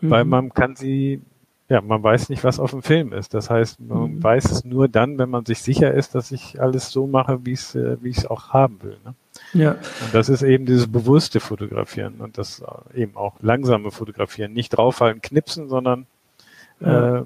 [0.00, 0.10] mhm.
[0.10, 1.20] weil man kann sie
[1.68, 3.34] ja, man weiß nicht, was auf dem Film ist.
[3.34, 4.22] Das heißt, man mhm.
[4.22, 7.52] weiß es nur dann, wenn man sich sicher ist, dass ich alles so mache, wie
[7.52, 8.96] es, äh, wie ich es auch haben will.
[9.04, 9.14] Ne?
[9.52, 9.72] Ja.
[9.72, 12.60] Und das ist eben dieses bewusste Fotografieren und das
[12.94, 14.54] äh, eben auch langsame Fotografieren.
[14.54, 16.06] Nicht draufhalten, knipsen, sondern
[16.80, 17.18] ja.
[17.18, 17.22] äh,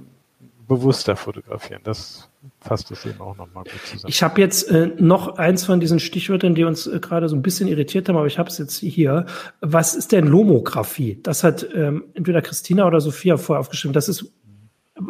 [0.77, 1.81] bewusster fotografieren.
[1.85, 2.29] Das
[2.61, 4.09] fasst es eben auch nochmal gut zusammen.
[4.11, 7.43] Ich habe jetzt äh, noch eins von diesen Stichwörtern, die uns äh, gerade so ein
[7.43, 9.27] bisschen irritiert haben, aber ich habe es jetzt hier.
[9.61, 11.21] Was ist denn Lomographie?
[11.23, 13.93] Das hat ähm, entweder Christina oder Sophia vorher aufgeschrieben.
[13.93, 14.33] Das ist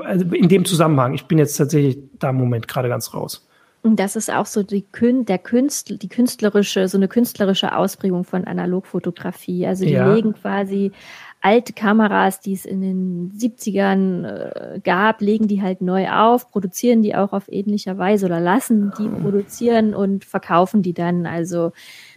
[0.05, 1.14] also in dem Zusammenhang.
[1.14, 3.48] Ich bin jetzt tatsächlich da im Moment gerade ganz raus.
[3.83, 8.22] Und das ist auch so die, Kün der Künstler, die künstlerische, so eine künstlerische Ausprägung
[8.22, 9.66] von Analogfotografie.
[9.66, 10.14] Also die ja.
[10.14, 10.92] legen quasi
[11.42, 17.02] alte Kameras, die es in den 70ern äh, gab, legen die halt neu auf, produzieren
[17.02, 21.26] die auch auf ähnlicher Weise oder lassen die produzieren und verkaufen die dann.
[21.26, 21.72] Also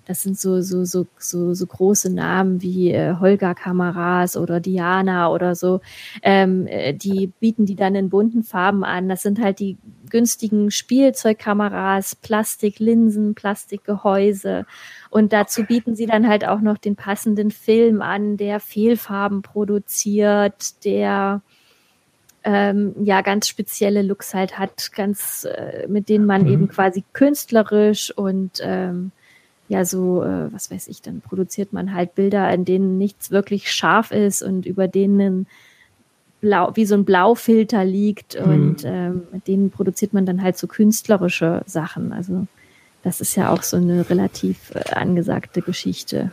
[0.05, 5.29] das sind so, so, so, so, so große Namen wie äh, Holger Kameras oder Diana
[5.31, 5.81] oder so.
[6.21, 9.09] Ähm, äh, die bieten die dann in bunten Farben an.
[9.09, 9.77] Das sind halt die
[10.09, 14.65] günstigen Spielzeugkameras, Plastiklinsen, Plastikgehäuse.
[15.09, 20.85] Und dazu bieten sie dann halt auch noch den passenden Film an, der Fehlfarben produziert,
[20.85, 21.41] der
[22.43, 26.51] ähm, ja ganz spezielle Looks halt hat, ganz äh, mit denen man mhm.
[26.51, 29.11] eben quasi künstlerisch und ähm,
[29.67, 33.71] ja so, äh, was weiß ich, dann produziert man halt Bilder, in denen nichts wirklich
[33.71, 35.47] scharf ist und über denen
[36.41, 38.51] Blau, wie so ein Blaufilter liegt mhm.
[38.51, 42.13] und ähm, mit denen produziert man dann halt so künstlerische Sachen.
[42.13, 42.45] Also
[43.03, 46.31] das ist ja auch so eine relativ äh, angesagte Geschichte.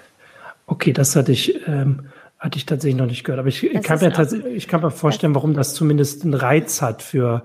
[0.67, 2.07] Okay, das hatte ich, ähm,
[2.39, 3.41] hatte ich tatsächlich noch nicht gehört.
[3.41, 7.43] Aber ich, kann mir, ich kann mir vorstellen, warum das zumindest einen Reiz hat für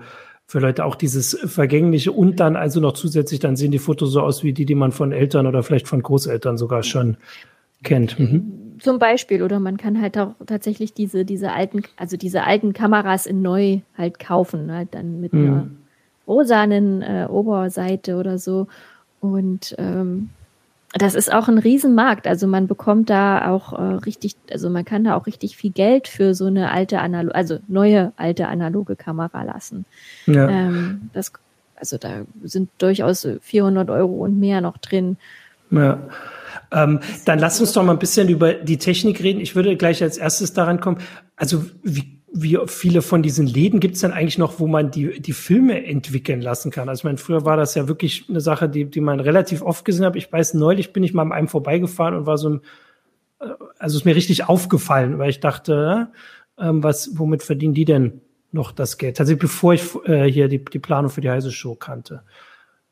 [0.48, 4.22] für Leute auch dieses Vergängliche und dann also noch zusätzlich, dann sehen die Fotos so
[4.22, 7.18] aus wie die, die man von Eltern oder vielleicht von Großeltern sogar schon
[7.82, 8.18] kennt.
[8.18, 8.76] Mhm.
[8.80, 13.26] Zum Beispiel, oder man kann halt auch tatsächlich diese, diese alten, also diese alten Kameras
[13.26, 15.44] in neu halt kaufen, halt dann mit mhm.
[15.44, 15.66] einer
[16.26, 18.68] rosanen äh, Oberseite oder so.
[19.20, 20.30] Und ähm,
[21.02, 22.26] das ist auch ein Riesenmarkt.
[22.26, 26.08] Also man bekommt da auch äh, richtig, also man kann da auch richtig viel Geld
[26.08, 29.84] für so eine alte analoge, also neue alte analoge Kamera lassen.
[30.26, 30.48] Ja.
[30.48, 31.32] Ähm, das,
[31.76, 35.16] also da sind durchaus 400 Euro und mehr noch drin.
[35.70, 36.00] Ja.
[36.70, 39.40] Ähm, dann lass uns doch mal ein bisschen über die Technik reden.
[39.40, 40.98] Ich würde gleich als erstes daran kommen.
[41.36, 45.20] Also wie wie viele von diesen Läden gibt es denn eigentlich noch, wo man die,
[45.20, 46.88] die Filme entwickeln lassen kann?
[46.88, 49.84] Also ich meine, früher war das ja wirklich eine Sache, die, die man relativ oft
[49.84, 50.16] gesehen hat.
[50.16, 52.60] Ich weiß, neulich bin ich mal an einem vorbeigefahren und war so ein,
[53.40, 56.08] äh, also ist mir richtig aufgefallen, weil ich dachte,
[56.58, 58.20] ähm, was, womit verdienen die denn
[58.52, 59.20] noch das Geld?
[59.20, 62.22] Also bevor ich äh, hier die, die Planung für die heiße Show kannte.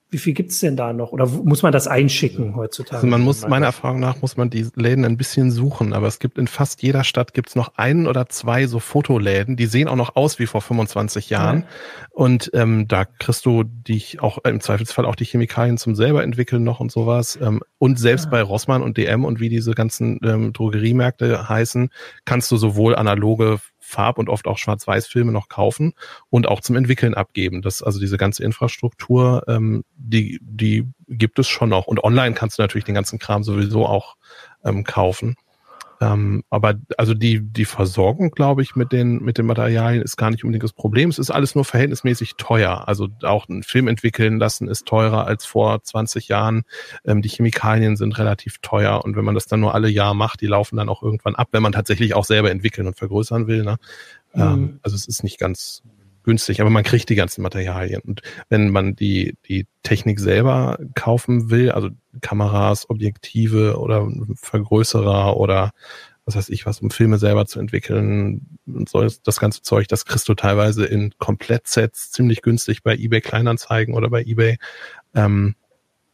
[0.09, 1.11] Wie viel gibt's denn da noch?
[1.11, 2.97] Oder muss man das einschicken heutzutage?
[2.97, 5.93] Also man muss, meiner Erfahrung nach, muss man die Läden ein bisschen suchen.
[5.93, 9.57] Aber es gibt in fast jeder Stadt gibt's noch einen oder zwei so Fotoläden.
[9.57, 11.61] Die sehen auch noch aus wie vor 25 Jahren.
[11.61, 11.67] Ja.
[12.13, 16.63] Und ähm, da kriegst du dich auch im Zweifelsfall auch die Chemikalien zum selber entwickeln
[16.63, 17.37] noch und sowas.
[17.43, 18.31] Ähm, und selbst ja.
[18.31, 21.91] bei Rossmann und DM und wie diese ganzen ähm, Drogeriemärkte heißen,
[22.25, 25.95] kannst du sowohl analoge Farb- und oft auch Schwarz-Weiß-Filme noch kaufen
[26.29, 27.63] und auch zum Entwickeln abgeben.
[27.63, 31.87] Das, also diese ganze Infrastruktur, ähm, die, die gibt es schon noch.
[31.87, 34.17] Und online kannst du natürlich den ganzen Kram sowieso auch
[34.65, 35.37] ähm, kaufen.
[36.01, 40.31] Ähm, aber also die, die Versorgung, glaube ich, mit den, mit den Materialien ist gar
[40.31, 41.09] nicht unbedingt das Problem.
[41.09, 42.87] Es ist alles nur verhältnismäßig teuer.
[42.87, 46.65] Also auch einen Film entwickeln lassen ist teurer als vor 20 Jahren.
[47.05, 50.41] Ähm, die Chemikalien sind relativ teuer und wenn man das dann nur alle Jahr macht,
[50.41, 53.63] die laufen dann auch irgendwann ab, wenn man tatsächlich auch selber entwickeln und vergrößern will.
[53.65, 53.77] Ne?
[54.35, 54.43] Mhm.
[54.43, 55.83] Ähm, also es ist nicht ganz,
[56.27, 58.03] günstig, aber man kriegt die ganzen Materialien.
[58.03, 61.89] Und wenn man die, die Technik selber kaufen will, also
[62.21, 65.73] Kameras, Objektive oder Vergrößerer oder
[66.27, 70.05] was weiß ich was, um Filme selber zu entwickeln und so das ganze Zeug, das
[70.05, 74.59] kriegst du teilweise in Komplettsets ziemlich günstig bei eBay Kleinanzeigen oder bei eBay.
[75.15, 75.55] Ähm,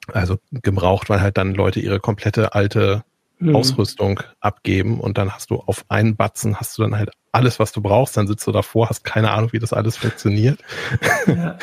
[0.09, 3.05] also gebraucht, weil halt dann Leute ihre komplette alte
[3.42, 3.57] mhm.
[3.57, 7.72] Ausrüstung abgeben und dann hast du auf einen Batzen hast du dann halt alles, was
[7.72, 10.61] du brauchst, dann sitzt du davor, hast keine Ahnung, wie das alles funktioniert.
[11.26, 11.59] Ja,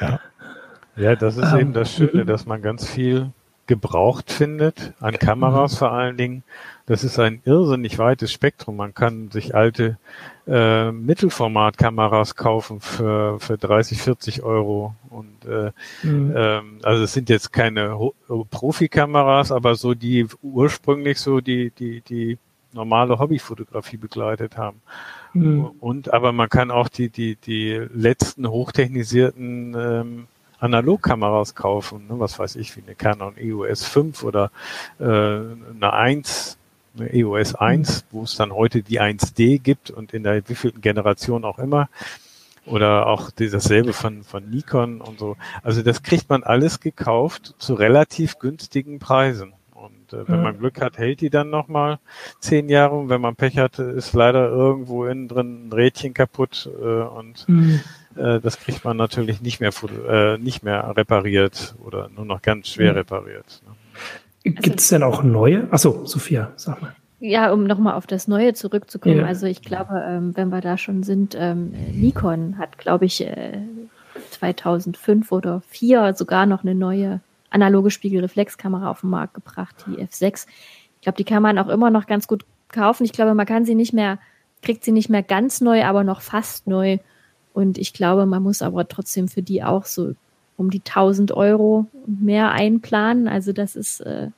[0.00, 0.20] ja.
[0.96, 2.26] ja das ist um, ähm, eben das Schöne, mhm.
[2.26, 3.30] dass man ganz viel
[3.66, 5.76] gebraucht findet, an Kameras mhm.
[5.76, 6.42] vor allen Dingen.
[6.86, 8.76] Das ist ein irrsinnig weites Spektrum.
[8.76, 9.98] Man kann sich alte
[10.46, 14.94] äh, Mittelformatkameras kaufen für, für 30, 40 Euro.
[15.10, 15.70] Und äh,
[16.02, 16.34] mhm.
[16.36, 17.96] ähm, also es sind jetzt keine
[18.50, 22.38] Profikameras, aber so die ursprünglich so die, die, die
[22.72, 24.80] normale Hobbyfotografie begleitet haben.
[25.34, 25.66] Mhm.
[25.80, 30.26] Und aber man kann auch die, die, die letzten hochtechnisierten ähm,
[30.58, 32.20] Analogkameras kaufen, ne?
[32.20, 34.50] was weiß ich, wie eine Canon EOS 5 oder
[35.00, 36.61] äh, eine 1, eine
[36.98, 41.58] EOS 1, wo es dann heute die 1D gibt und in der wievielten Generation auch
[41.58, 41.88] immer.
[42.64, 45.36] Oder auch dasselbe von, von Nikon und so.
[45.64, 49.52] Also das kriegt man alles gekauft zu relativ günstigen Preisen.
[49.72, 50.42] Und äh, wenn ja.
[50.42, 51.98] man Glück hat, hält die dann nochmal
[52.38, 52.94] zehn Jahre.
[52.94, 57.48] Und wenn man Pech hat, ist leider irgendwo innen drin ein Rädchen kaputt äh, und
[57.48, 57.80] mhm.
[58.14, 59.72] äh, das kriegt man natürlich nicht mehr
[60.08, 62.98] äh, nicht mehr repariert oder nur noch ganz schwer mhm.
[62.98, 63.60] repariert.
[63.66, 63.71] Ne?
[64.44, 65.68] Gibt es denn auch neue?
[65.70, 66.94] Achso, Sophia, sag mal.
[67.20, 69.18] Ja, um nochmal auf das Neue zurückzukommen.
[69.18, 69.26] Ja.
[69.26, 73.58] Also ich glaube, ähm, wenn wir da schon sind, ähm, Nikon hat, glaube ich, äh,
[74.30, 80.46] 2005 oder 2004 sogar noch eine neue analoge Spiegelreflexkamera auf den Markt gebracht, die F6.
[80.96, 83.04] Ich glaube, die kann man auch immer noch ganz gut kaufen.
[83.04, 84.18] Ich glaube, man kann sie nicht mehr,
[84.62, 86.98] kriegt sie nicht mehr ganz neu, aber noch fast neu.
[87.52, 90.14] Und ich glaube, man muss aber trotzdem für die auch so
[90.62, 93.28] um die 1000 Euro mehr einplanen.
[93.28, 94.28] Also das ist äh,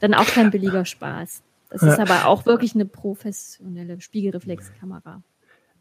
[0.00, 1.42] dann auch kein billiger Spaß.
[1.70, 5.22] Das ist aber auch wirklich eine professionelle Spiegelreflexkamera.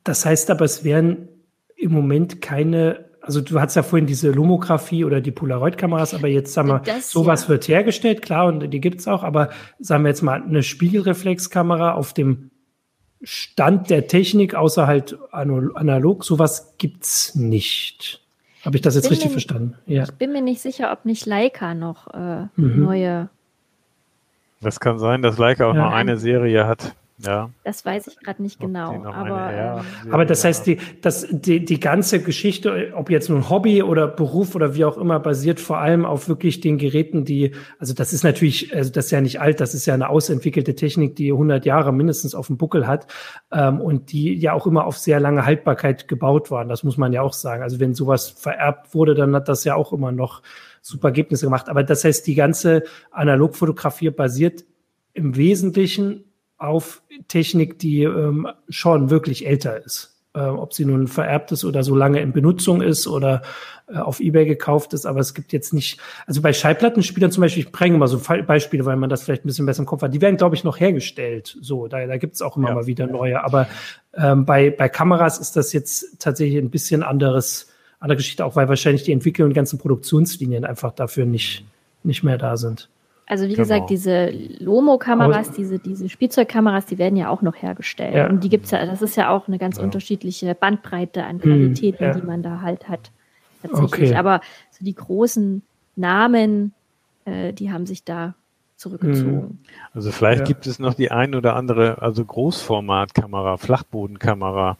[0.03, 1.29] Das heißt aber, es wären
[1.77, 6.51] im Moment keine, also du hast ja vorhin diese Lomographie oder die Polaroid-Kameras, aber jetzt
[6.51, 7.49] sagen wir, das, sowas ja.
[7.49, 12.13] wird hergestellt, klar, und die gibt's auch, aber sagen wir jetzt mal, eine Spiegelreflexkamera auf
[12.13, 12.51] dem
[13.23, 18.26] Stand der Technik, außer halt analog, sowas gibt's nicht.
[18.67, 19.75] Habe ich das jetzt richtig mir, verstanden?
[19.87, 20.03] Ja.
[20.03, 22.83] Ich bin mir nicht sicher, ob nicht Leica noch äh, mhm.
[22.83, 23.29] neue
[24.61, 25.85] das kann sein, dass Leica auch ja.
[25.85, 26.95] noch eine Serie hat.
[27.19, 27.49] Ja.
[27.63, 29.03] Das weiß ich gerade nicht genau.
[29.05, 33.81] Aber, ähm, aber das heißt, die, das, die, die ganze Geschichte, ob jetzt nun Hobby
[33.81, 37.95] oder Beruf oder wie auch immer, basiert vor allem auf wirklich den Geräten, die, also
[37.95, 41.15] das ist natürlich, also das ist ja nicht alt, das ist ja eine ausentwickelte Technik,
[41.15, 43.07] die 100 Jahre mindestens auf dem Buckel hat
[43.51, 46.69] ähm, und die ja auch immer auf sehr lange Haltbarkeit gebaut waren.
[46.69, 47.63] Das muss man ja auch sagen.
[47.63, 50.43] Also wenn sowas vererbt wurde, dann hat das ja auch immer noch
[50.83, 51.67] super Ergebnisse gemacht.
[51.67, 54.65] Aber das heißt, die ganze Analogfotografie basiert
[55.13, 56.26] im Wesentlichen
[56.57, 60.17] auf Technik, die ähm, schon wirklich älter ist.
[60.33, 63.41] Äh, ob sie nun vererbt ist oder so lange in Benutzung ist oder
[63.87, 65.07] äh, auf Ebay gekauft ist.
[65.07, 68.85] Aber es gibt jetzt nicht, also bei Schallplattenspielern zum Beispiel, ich bringe mal so Beispiele,
[68.85, 70.79] weil man das vielleicht ein bisschen besser im Kopf hat, die werden, glaube ich, noch
[70.79, 71.57] hergestellt.
[71.61, 72.75] So, da, da gibt es auch immer ja.
[72.75, 73.43] mal wieder neue.
[73.43, 73.67] Aber
[74.13, 78.69] ähm, bei, bei Kameras ist das jetzt tatsächlich ein bisschen anderes andere Geschichte, auch weil
[78.69, 81.65] wahrscheinlich die Entwicklung und ganzen Produktionslinien einfach dafür nicht,
[82.03, 82.89] nicht mehr da sind.
[83.29, 83.63] Also wie genau.
[83.63, 88.15] gesagt, diese Lomo-Kameras, diese, diese Spielzeugkameras, die werden ja auch noch hergestellt.
[88.15, 88.29] Ja.
[88.29, 89.83] Und die gibt's ja, das ist ja auch eine ganz ja.
[89.83, 92.13] unterschiedliche Bandbreite an hm, Qualitäten, hm, ja.
[92.13, 93.11] die man da halt hat.
[93.61, 94.11] Tatsächlich.
[94.11, 94.15] Okay.
[94.15, 94.39] Aber
[94.71, 95.61] so die großen
[95.97, 96.73] Namen,
[97.25, 98.33] äh, die haben sich da
[98.77, 99.41] zurückgezogen.
[99.41, 99.57] Hm.
[99.93, 104.77] Also vielleicht gibt es noch die ein oder andere, also Großformatkamera, Flachbodenkamera,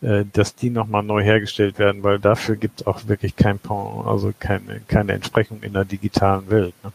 [0.00, 4.32] äh, dass die nochmal neu hergestellt werden, weil dafür gibt es auch wirklich kein also
[4.38, 6.74] keine, keine Entsprechung in der digitalen Welt.
[6.82, 6.92] Ne?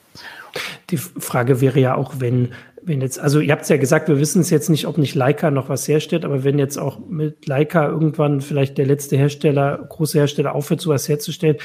[0.90, 4.20] Die Frage wäre ja auch, wenn, wenn jetzt, also ihr habt es ja gesagt, wir
[4.20, 7.48] wissen es jetzt nicht, ob nicht Leica noch was herstellt, aber wenn jetzt auch mit
[7.48, 11.58] Leica irgendwann vielleicht der letzte Hersteller, große Hersteller aufhört, sowas herzustellen,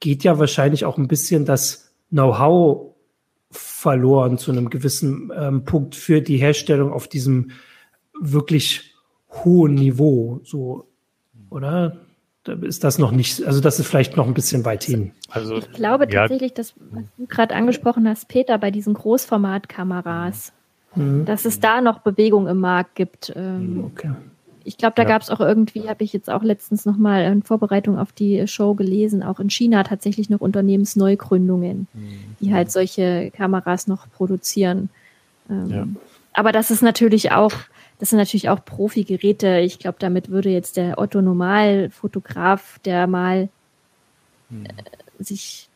[0.00, 2.94] geht ja wahrscheinlich auch ein bisschen das Know-how
[3.50, 7.52] verloren zu einem gewissen ähm, Punkt für die Herstellung auf diesem
[8.20, 8.94] wirklich
[9.44, 10.88] hohen Niveau, so,
[11.50, 12.05] oder?
[12.46, 15.10] Da ist das noch nicht, also das ist vielleicht noch ein bisschen weit hin.
[15.30, 16.20] Also, ich glaube ja.
[16.20, 20.52] tatsächlich, dass, was du gerade angesprochen hast, Peter, bei diesen Großformatkameras,
[20.94, 21.24] mhm.
[21.24, 23.32] dass es da noch Bewegung im Markt gibt.
[23.34, 24.12] Ähm, okay.
[24.62, 25.08] Ich glaube, da ja.
[25.08, 28.74] gab es auch irgendwie, habe ich jetzt auch letztens nochmal in Vorbereitung auf die Show
[28.74, 32.08] gelesen, auch in China tatsächlich noch Unternehmensneugründungen, mhm.
[32.40, 34.88] die halt solche Kameras noch produzieren.
[35.50, 35.86] Ähm, ja.
[36.32, 37.52] Aber das ist natürlich auch
[37.98, 39.58] das sind natürlich auch Profi-Geräte.
[39.60, 43.48] Ich glaube, damit würde jetzt der Otto Normal-Fotograf, der mal
[44.50, 44.64] hm.
[44.64, 45.68] äh, sich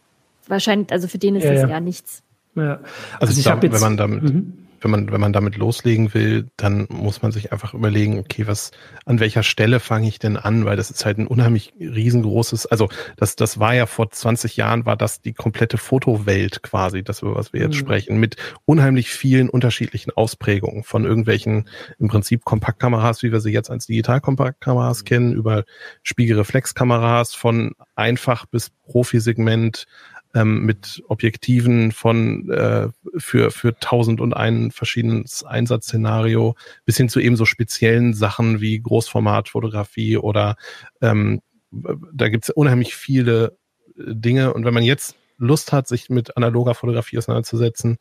[0.47, 1.69] wahrscheinlich, also für den ist ja, das ja.
[1.69, 2.23] ja nichts.
[2.55, 2.75] Ja.
[2.75, 2.87] Also,
[3.21, 6.51] also ich habe jetzt, wenn man damit, mhm wenn man, wenn man damit loslegen will,
[6.57, 8.71] dann muss man sich einfach überlegen, okay, was,
[9.05, 10.65] an welcher Stelle fange ich denn an?
[10.65, 14.87] Weil das ist halt ein unheimlich riesengroßes, also das, das war ja vor 20 Jahren,
[14.87, 17.81] war das die komplette Fotowelt quasi, das, über was wir jetzt mhm.
[17.81, 23.71] sprechen, mit unheimlich vielen unterschiedlichen Ausprägungen von irgendwelchen im Prinzip Kompaktkameras, wie wir sie jetzt
[23.71, 25.05] als Digitalkompaktkameras mhm.
[25.05, 25.65] kennen, über
[26.03, 29.87] Spiegelreflexkameras von einfach bis Profisegment
[30.35, 32.89] ähm, mit Objektiven von äh,
[33.19, 38.81] für für tausend und einen verschiedenes Einsatzszenario bis hin zu eben so speziellen Sachen wie
[38.81, 40.57] Großformatfotografie oder
[41.01, 41.41] ähm,
[41.71, 43.59] da gibt es unheimlich viele
[43.97, 47.97] äh, Dinge und wenn man jetzt Lust hat, sich mit analoger Fotografie auseinanderzusetzen,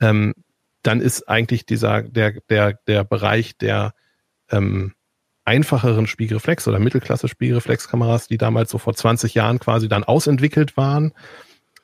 [0.00, 0.34] ähm,
[0.82, 3.94] dann ist eigentlich dieser der der der Bereich der
[4.50, 4.92] ähm,
[5.44, 11.12] einfacheren Spiegelreflex oder Mittelklasse Spiegelreflexkameras, die damals so vor 20 Jahren quasi dann ausentwickelt waren.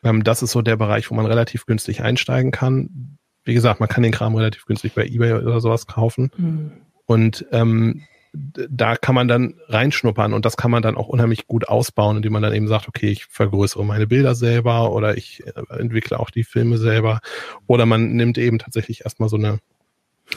[0.07, 3.19] Ähm, das ist so der Bereich, wo man relativ günstig einsteigen kann.
[3.45, 6.31] Wie gesagt, man kann den Kram relativ günstig bei eBay oder sowas kaufen.
[6.37, 6.73] Mhm.
[7.07, 11.69] Und ähm, da kann man dann reinschnuppern und das kann man dann auch unheimlich gut
[11.69, 15.53] ausbauen, indem man dann eben sagt, okay, ich vergrößere meine Bilder selber oder ich äh,
[15.79, 17.21] entwickle auch die Filme selber
[17.67, 19.59] oder man nimmt eben tatsächlich erstmal so eine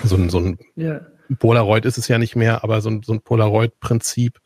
[0.03, 1.01] so ein, so ein ja.
[1.39, 4.39] Polaroid ist es ja nicht mehr, aber so ein, so ein Polaroid-Prinzip,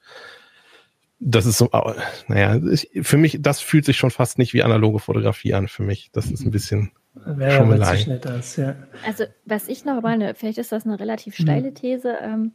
[1.25, 1.69] das ist so,
[2.27, 2.59] naja,
[3.01, 6.09] für mich, das fühlt sich schon fast nicht wie analoge Fotografie an für mich.
[6.11, 8.21] Das ist ein bisschen Wäre Schummelei.
[8.57, 8.75] Ja.
[9.05, 11.75] Also, was ich noch meine, vielleicht ist das eine relativ steile mhm.
[11.75, 12.51] These, ähm,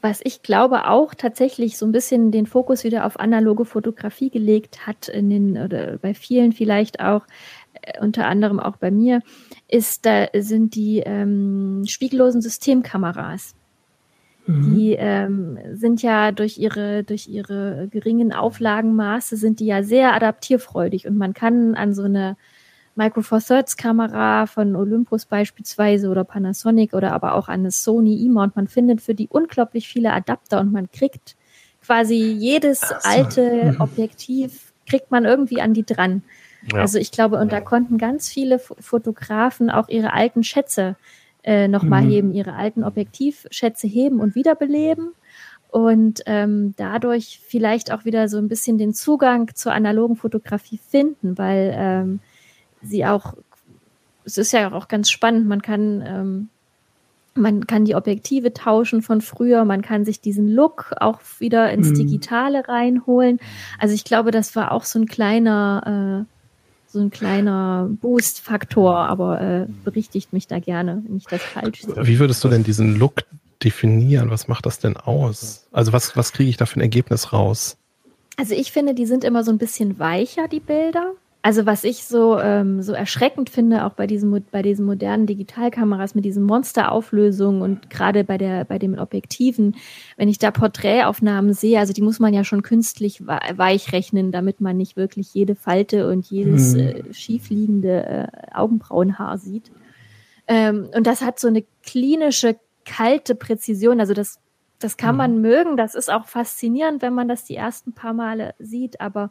[0.00, 4.86] was ich glaube auch tatsächlich so ein bisschen den Fokus wieder auf analoge Fotografie gelegt
[4.86, 7.26] hat, in den, oder bei vielen vielleicht auch,
[7.82, 9.20] äh, unter anderem auch bei mir,
[9.68, 13.54] ist, da sind die ähm, spiegellosen Systemkameras.
[14.48, 14.74] Mhm.
[14.74, 21.06] Die ähm, sind ja durch ihre, durch ihre geringen Auflagenmaße sind die ja sehr adaptierfreudig
[21.06, 22.36] und man kann an so eine
[22.96, 28.56] Micro Four Thirds Kamera von Olympus beispielsweise oder Panasonic oder aber auch eine Sony E-Mount.
[28.56, 31.36] Man findet für die unglaublich viele Adapter und man kriegt
[31.84, 32.94] quasi jedes so.
[33.04, 33.80] alte mhm.
[33.80, 36.22] Objektiv kriegt man irgendwie an die dran.
[36.72, 36.80] Ja.
[36.80, 40.96] Also ich glaube, und da konnten ganz viele Fotografen auch ihre alten Schätze
[41.48, 42.10] äh, nochmal mhm.
[42.10, 45.12] heben, ihre alten Objektivschätze heben und wiederbeleben
[45.70, 51.38] und ähm, dadurch vielleicht auch wieder so ein bisschen den Zugang zur analogen Fotografie finden,
[51.38, 52.20] weil ähm,
[52.82, 53.32] sie auch,
[54.26, 56.48] es ist ja auch ganz spannend, man kann, ähm,
[57.34, 61.88] man kann die Objektive tauschen von früher, man kann sich diesen Look auch wieder ins
[61.90, 61.94] mhm.
[61.94, 63.40] Digitale reinholen.
[63.78, 66.37] Also ich glaube, das war auch so ein kleiner, äh,
[66.90, 72.06] so ein kleiner Boost-Faktor, aber äh, berichtigt mich da gerne, wenn ich das falsch sehe.
[72.06, 73.24] Wie würdest du denn diesen Look
[73.62, 74.30] definieren?
[74.30, 75.66] Was macht das denn aus?
[75.72, 77.76] Also was, was kriege ich da für ein Ergebnis raus?
[78.36, 81.12] Also ich finde, die sind immer so ein bisschen weicher, die Bilder.
[81.48, 86.14] Also was ich so, ähm, so erschreckend finde, auch bei diesen, bei diesen modernen Digitalkameras
[86.14, 89.74] mit diesen Monsterauflösungen und gerade bei, der, bei den Objektiven,
[90.18, 94.60] wenn ich da Porträtaufnahmen sehe, also die muss man ja schon künstlich weich rechnen, damit
[94.60, 96.80] man nicht wirklich jede Falte und jedes mhm.
[96.80, 99.72] äh, schiefliegende äh, Augenbrauenhaar sieht.
[100.48, 104.00] Ähm, und das hat so eine klinische, kalte Präzision.
[104.00, 104.38] Also das,
[104.80, 105.16] das kann mhm.
[105.16, 105.76] man mögen.
[105.78, 109.30] Das ist auch faszinierend, wenn man das die ersten paar Male sieht, aber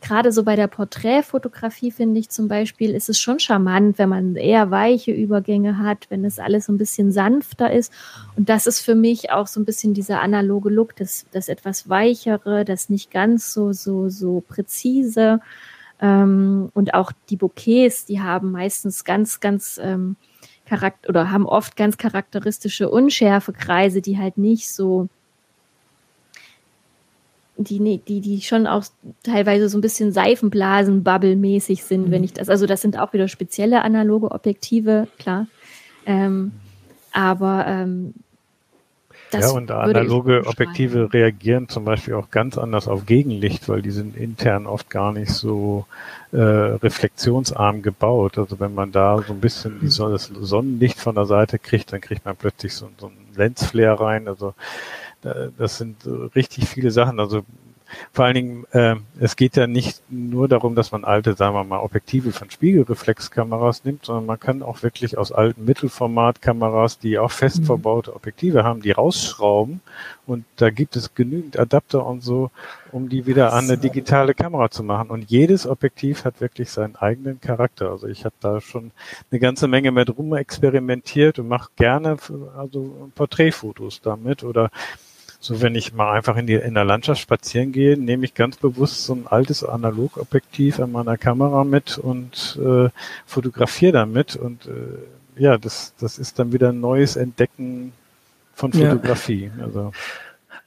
[0.00, 4.36] gerade so bei der Porträtfotografie finde ich zum Beispiel, ist es schon charmant, wenn man
[4.36, 7.92] eher weiche Übergänge hat, wenn es alles so ein bisschen sanfter ist.
[8.36, 11.88] Und das ist für mich auch so ein bisschen dieser analoge Look, das, das etwas
[11.88, 15.40] weichere, das nicht ganz so, so, so präzise.
[16.00, 20.16] Ähm, und auch die Bouquets, die haben meistens ganz, ganz ähm,
[20.66, 25.08] Charakter oder haben oft ganz charakteristische Unschärfekreise, die halt nicht so
[27.64, 28.84] die, die, die schon auch
[29.22, 32.10] teilweise so ein bisschen Seifenblasen-Bubble-mäßig sind, mhm.
[32.10, 35.46] wenn ich das, also das sind auch wieder spezielle analoge Objektive, klar.
[36.06, 36.52] Ähm,
[37.12, 38.14] aber ähm,
[39.30, 43.92] das ja, und analoge Objektive reagieren zum Beispiel auch ganz anders auf Gegenlicht, weil die
[43.92, 45.86] sind intern oft gar nicht so
[46.32, 48.38] äh, reflektionsarm gebaut.
[48.38, 51.92] Also wenn man da so ein bisschen die Sonne, das Sonnenlicht von der Seite kriegt,
[51.92, 54.26] dann kriegt man plötzlich so, so einen Lensflare rein.
[54.26, 54.54] Also
[55.22, 55.96] das sind
[56.34, 57.20] richtig viele Sachen.
[57.20, 57.44] Also
[58.12, 61.64] vor allen Dingen, äh, es geht ja nicht nur darum, dass man alte, sagen wir
[61.64, 67.30] mal, Objektive von Spiegelreflexkameras nimmt, sondern man kann auch wirklich aus alten Mittelformatkameras, die auch
[67.30, 67.64] fest mhm.
[67.64, 69.80] verbaute Objektive haben, die rausschrauben.
[70.26, 72.50] Und da gibt es genügend Adapter und so,
[72.92, 75.10] um die wieder an eine digitale Kamera zu machen.
[75.10, 77.90] Und jedes Objektiv hat wirklich seinen eigenen Charakter.
[77.90, 78.92] Also ich habe da schon
[79.30, 82.16] eine ganze Menge mit rum experimentiert und mache gerne
[82.56, 84.70] also Porträtfotos damit oder
[85.42, 88.58] so, wenn ich mal einfach in, die, in der Landschaft spazieren gehe, nehme ich ganz
[88.58, 92.90] bewusst so ein altes Analogobjektiv an meiner Kamera mit und äh,
[93.24, 94.36] fotografiere damit.
[94.36, 97.92] Und äh, ja, das, das ist dann wieder ein neues Entdecken
[98.54, 99.50] von Fotografie.
[99.56, 99.64] Ja.
[99.64, 99.92] Also.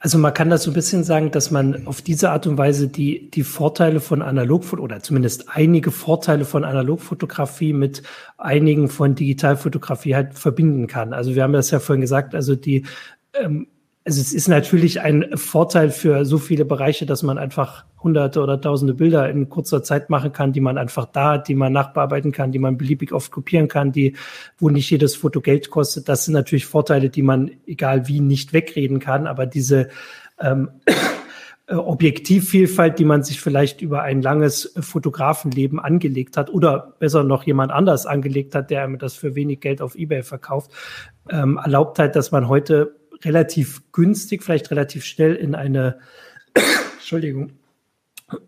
[0.00, 2.88] Also man kann das so ein bisschen sagen, dass man auf diese Art und Weise
[2.88, 8.02] die, die Vorteile von Analogfotografie oder zumindest einige Vorteile von Analogfotografie mit
[8.36, 11.14] einigen von Digitalfotografie halt verbinden kann.
[11.14, 12.84] Also wir haben das ja vorhin gesagt, also die
[13.32, 13.68] ähm,
[14.06, 18.60] also es ist natürlich ein Vorteil für so viele Bereiche, dass man einfach hunderte oder
[18.60, 22.30] tausende Bilder in kurzer Zeit machen kann, die man einfach da hat, die man nachbearbeiten
[22.30, 24.14] kann, die man beliebig oft kopieren kann, die,
[24.58, 26.10] wo nicht jedes Foto Geld kostet.
[26.10, 29.26] Das sind natürlich Vorteile, die man egal wie nicht wegreden kann.
[29.26, 29.88] Aber diese
[30.38, 30.68] ähm,
[31.66, 37.44] äh, Objektivvielfalt, die man sich vielleicht über ein langes Fotografenleben angelegt hat oder besser noch
[37.44, 40.72] jemand anders angelegt hat, der einem das für wenig Geld auf eBay verkauft,
[41.30, 45.98] ähm, erlaubt halt, dass man heute relativ günstig, vielleicht relativ schnell in eine,
[46.94, 47.52] Entschuldigung,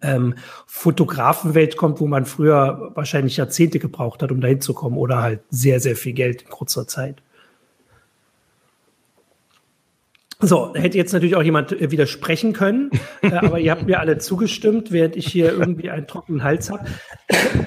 [0.02, 0.34] ähm,
[0.66, 5.40] Fotografenwelt kommt, wo man früher wahrscheinlich Jahrzehnte gebraucht hat, um dahin zu kommen oder halt
[5.50, 7.22] sehr, sehr viel Geld in kurzer Zeit.
[10.39, 12.91] So, hätte jetzt natürlich auch jemand äh, widersprechen können,
[13.22, 16.84] äh, aber ihr habt mir alle zugestimmt, während ich hier irgendwie einen trockenen Hals habe.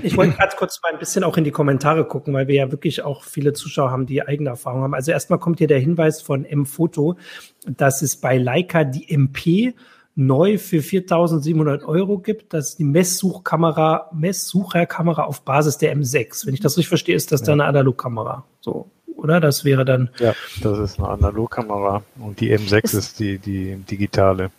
[0.04, 2.72] Ich wollte gerade kurz mal ein bisschen auch in die Kommentare gucken, weil wir ja
[2.72, 4.94] wirklich auch viele Zuschauer haben, die eigene Erfahrungen haben.
[4.94, 7.18] Also erstmal kommt hier der Hinweis von M-Foto,
[7.66, 9.74] dass es bei Leica die MP
[10.16, 12.54] neu für 4.700 Euro gibt.
[12.54, 16.46] Das ist die Messsuchkamera, Messsucherkamera auf Basis der M6.
[16.46, 17.48] Wenn ich das richtig verstehe, ist das ja.
[17.48, 18.46] dann eine Analogkamera.
[18.60, 19.40] So oder?
[19.40, 20.10] Das wäre dann.
[20.20, 24.52] Ja, das ist eine Analogkamera und die M6 ist, ist die, die digitale.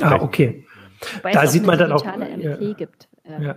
[0.00, 0.64] Ah, okay.
[1.16, 2.04] Wobei da sieht man dann auch.
[2.04, 3.08] MP ja, gibt.
[3.28, 3.56] Ja.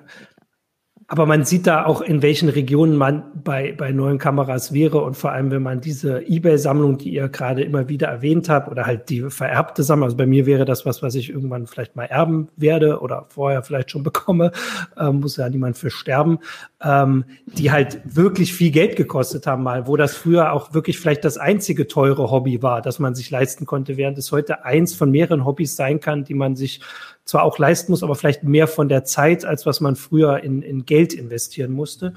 [1.11, 5.01] Aber man sieht da auch, in welchen Regionen man bei, bei neuen Kameras wäre.
[5.01, 8.85] Und vor allem, wenn man diese Ebay-Sammlung, die ihr gerade immer wieder erwähnt habt, oder
[8.85, 12.05] halt die vererbte Sammlung, also bei mir wäre das was, was ich irgendwann vielleicht mal
[12.05, 14.51] erben werde oder vorher vielleicht schon bekomme,
[14.97, 16.37] äh, muss ja niemand für sterben,
[16.79, 21.25] ähm, die halt wirklich viel Geld gekostet haben mal, wo das früher auch wirklich vielleicht
[21.25, 25.09] das einzige teure Hobby war, das man sich leisten konnte, während es heute eins von
[25.09, 26.81] mehreren Hobbys sein kann, die man sich
[27.29, 30.63] zwar auch leisten muss, aber vielleicht mehr von der Zeit, als was man früher in,
[30.63, 32.13] in Geld investieren musste.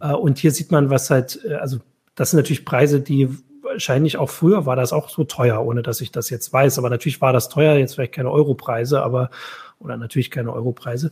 [0.00, 1.78] Äh, und hier sieht man, was halt, äh, also
[2.16, 3.28] das sind natürlich Preise, die
[3.62, 6.78] wahrscheinlich auch früher war das auch so teuer, ohne dass ich das jetzt weiß.
[6.78, 9.30] Aber natürlich war das teuer, jetzt vielleicht keine Europreise, aber
[9.78, 11.10] oder natürlich keine Europreise.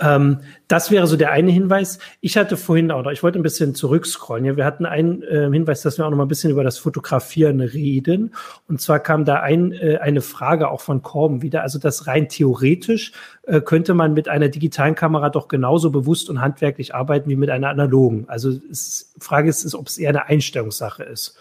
[0.00, 1.98] Ähm, das wäre so der eine Hinweis.
[2.20, 4.44] Ich hatte vorhin auch noch, ich wollte ein bisschen zurückscrollen.
[4.44, 6.78] Ja, wir hatten einen äh, Hinweis, dass wir auch noch mal ein bisschen über das
[6.78, 8.34] Fotografieren reden.
[8.68, 11.62] Und zwar kam da ein, äh, eine Frage auch von Korben wieder.
[11.62, 16.40] Also das rein theoretisch äh, könnte man mit einer digitalen Kamera doch genauso bewusst und
[16.40, 18.24] handwerklich arbeiten wie mit einer analogen.
[18.28, 21.36] Also es, Frage ist, ist, ob es eher eine Einstellungssache ist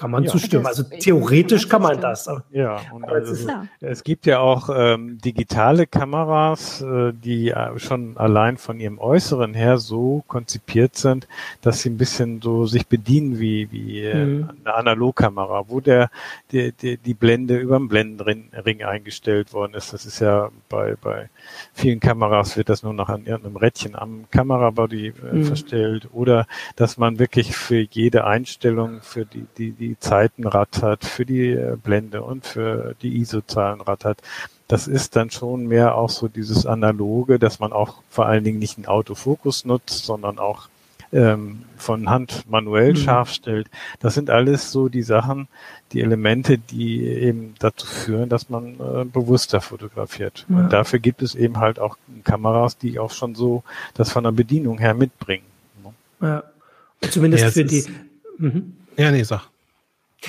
[0.00, 0.64] kann man ja, zustimmen.
[0.66, 2.26] Also theoretisch kann man das.
[2.50, 8.56] Ja, und also, es gibt ja auch ähm, digitale Kameras, äh, die äh, schon allein
[8.56, 11.28] von ihrem Äußeren her so konzipiert sind,
[11.60, 14.50] dass sie ein bisschen so sich bedienen wie, wie äh, mhm.
[14.64, 16.10] eine Analogkamera, wo der,
[16.50, 19.92] die, die, die Blende über den Blendenring eingestellt worden ist.
[19.92, 21.28] Das ist ja bei, bei
[21.74, 25.44] vielen Kameras wird das nur noch an irgendeinem Rädchen am Kamerabody äh, mhm.
[25.44, 26.46] verstellt oder
[26.76, 31.76] dass man wirklich für jede Einstellung, für die, die, die Zeitenrad hat, für die äh,
[31.82, 34.18] Blende und für die ISO-Zahlenrad hat.
[34.68, 38.58] Das ist dann schon mehr auch so dieses Analoge, dass man auch vor allen Dingen
[38.58, 40.68] nicht einen Autofokus nutzt, sondern auch
[41.12, 42.96] ähm, von Hand manuell mhm.
[42.96, 43.68] scharf stellt.
[43.98, 45.48] Das sind alles so die Sachen,
[45.92, 50.46] die Elemente, die eben dazu führen, dass man äh, bewusster fotografiert.
[50.48, 50.56] Ja.
[50.56, 53.64] Und dafür gibt es eben halt auch Kameras, die auch schon so
[53.94, 55.44] das von der Bedienung her mitbringen.
[56.20, 56.44] Ja.
[57.10, 57.84] Zumindest ja, für die.
[58.38, 58.76] Mhm.
[58.96, 59.48] Ja, nee, sag.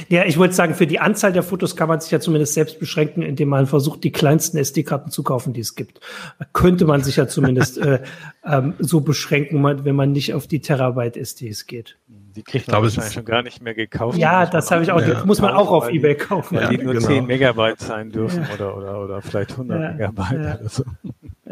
[0.08, 2.80] Ja, ich wollte sagen, für die Anzahl der Fotos kann man sich ja zumindest selbst
[2.80, 6.00] beschränken, indem man versucht, die kleinsten SD-Karten zu kaufen, die es gibt.
[6.39, 8.02] Da könnte man sich ja zumindest äh,
[8.46, 11.98] ähm, so beschränken, wenn man nicht auf die Terabyte SDs geht.
[12.36, 14.17] Die kriegt man wahrscheinlich schon gar nicht mehr gekauft.
[14.17, 15.01] Ja, das habe ich auch.
[15.01, 15.25] Ja.
[15.25, 16.57] muss man auch auf Ebay kaufen.
[16.57, 17.07] Weil die nur genau.
[17.07, 18.53] 10 Megabyte sein dürfen ja.
[18.53, 19.91] oder, oder, oder vielleicht 100 ja.
[19.91, 20.84] Megabyte oder so.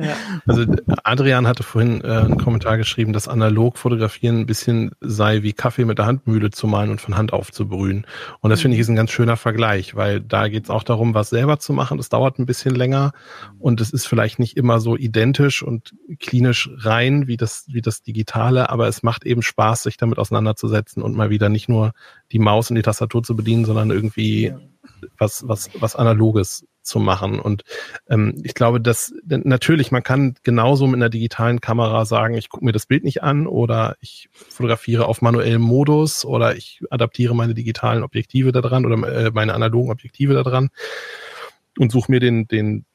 [0.02, 0.16] Ja.
[0.48, 0.66] Also
[1.04, 5.84] Adrian hatte vorhin äh, einen Kommentar geschrieben, dass analog fotografieren ein bisschen sei wie Kaffee
[5.84, 8.06] mit der Handmühle zu malen und von Hand aufzubrühen.
[8.40, 11.14] Und das finde ich ist ein ganz schöner Vergleich, weil da geht es auch darum,
[11.14, 11.98] was selber zu machen.
[11.98, 13.12] Das dauert ein bisschen länger
[13.60, 18.02] und es ist vielleicht nicht immer so identisch und klinisch rein wie das, wie das
[18.02, 20.69] Digitale, aber es macht eben Spaß, sich damit auseinanderzusetzen
[21.04, 21.94] und mal wieder nicht nur
[22.32, 24.54] die Maus und die Tastatur zu bedienen, sondern irgendwie
[25.18, 27.40] was, was, was Analoges zu machen.
[27.40, 27.64] Und
[28.10, 32.66] ähm, ich glaube, dass natürlich, man kann genauso mit einer digitalen Kamera sagen, ich gucke
[32.66, 37.54] mir das Bild nicht an oder ich fotografiere auf manuellem Modus oder ich adaptiere meine
[37.54, 40.70] digitalen Objektive da dran oder äh, meine analogen Objektive da dran
[41.78, 42.86] und suche mir den, den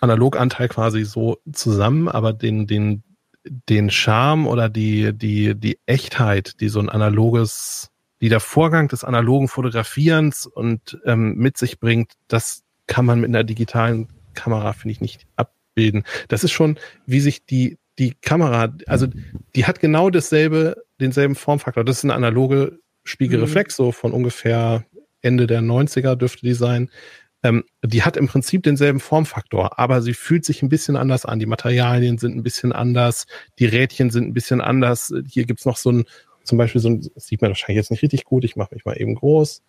[0.00, 3.04] Analoganteil quasi so zusammen, aber den, den,
[3.44, 9.02] den Charme oder die, die, die Echtheit, die so ein analoges die der Vorgang des
[9.02, 14.92] analogen Fotografierens und ähm, mit sich bringt, das kann man mit einer digitalen Kamera, finde
[14.92, 16.04] ich, nicht abbilden.
[16.28, 19.08] Das ist schon, wie sich die, die Kamera, also
[19.56, 21.84] die hat genau dasselbe, denselben Formfaktor.
[21.84, 23.84] Das ist eine analoge Spiegelreflex, mhm.
[23.84, 24.84] so von ungefähr
[25.20, 26.90] Ende der 90er dürfte die sein.
[27.42, 31.38] Ähm, die hat im Prinzip denselben Formfaktor, aber sie fühlt sich ein bisschen anders an.
[31.38, 33.26] Die Materialien sind ein bisschen anders,
[33.58, 35.12] die Rädchen sind ein bisschen anders.
[35.26, 36.04] Hier gibt's noch so ein,
[36.44, 38.84] zum Beispiel so ein, das sieht man wahrscheinlich jetzt nicht richtig gut, ich mache mich
[38.84, 39.62] mal eben groß.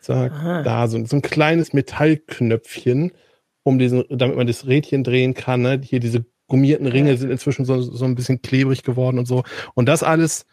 [0.00, 0.32] Zack,
[0.64, 3.12] da so, so ein kleines Metallknöpfchen,
[3.62, 5.60] um diesen, damit man das Rädchen drehen kann.
[5.60, 5.80] Ne?
[5.82, 9.44] Hier diese gummierten Ringe sind inzwischen so, so ein bisschen klebrig geworden und so.
[9.74, 10.46] Und das alles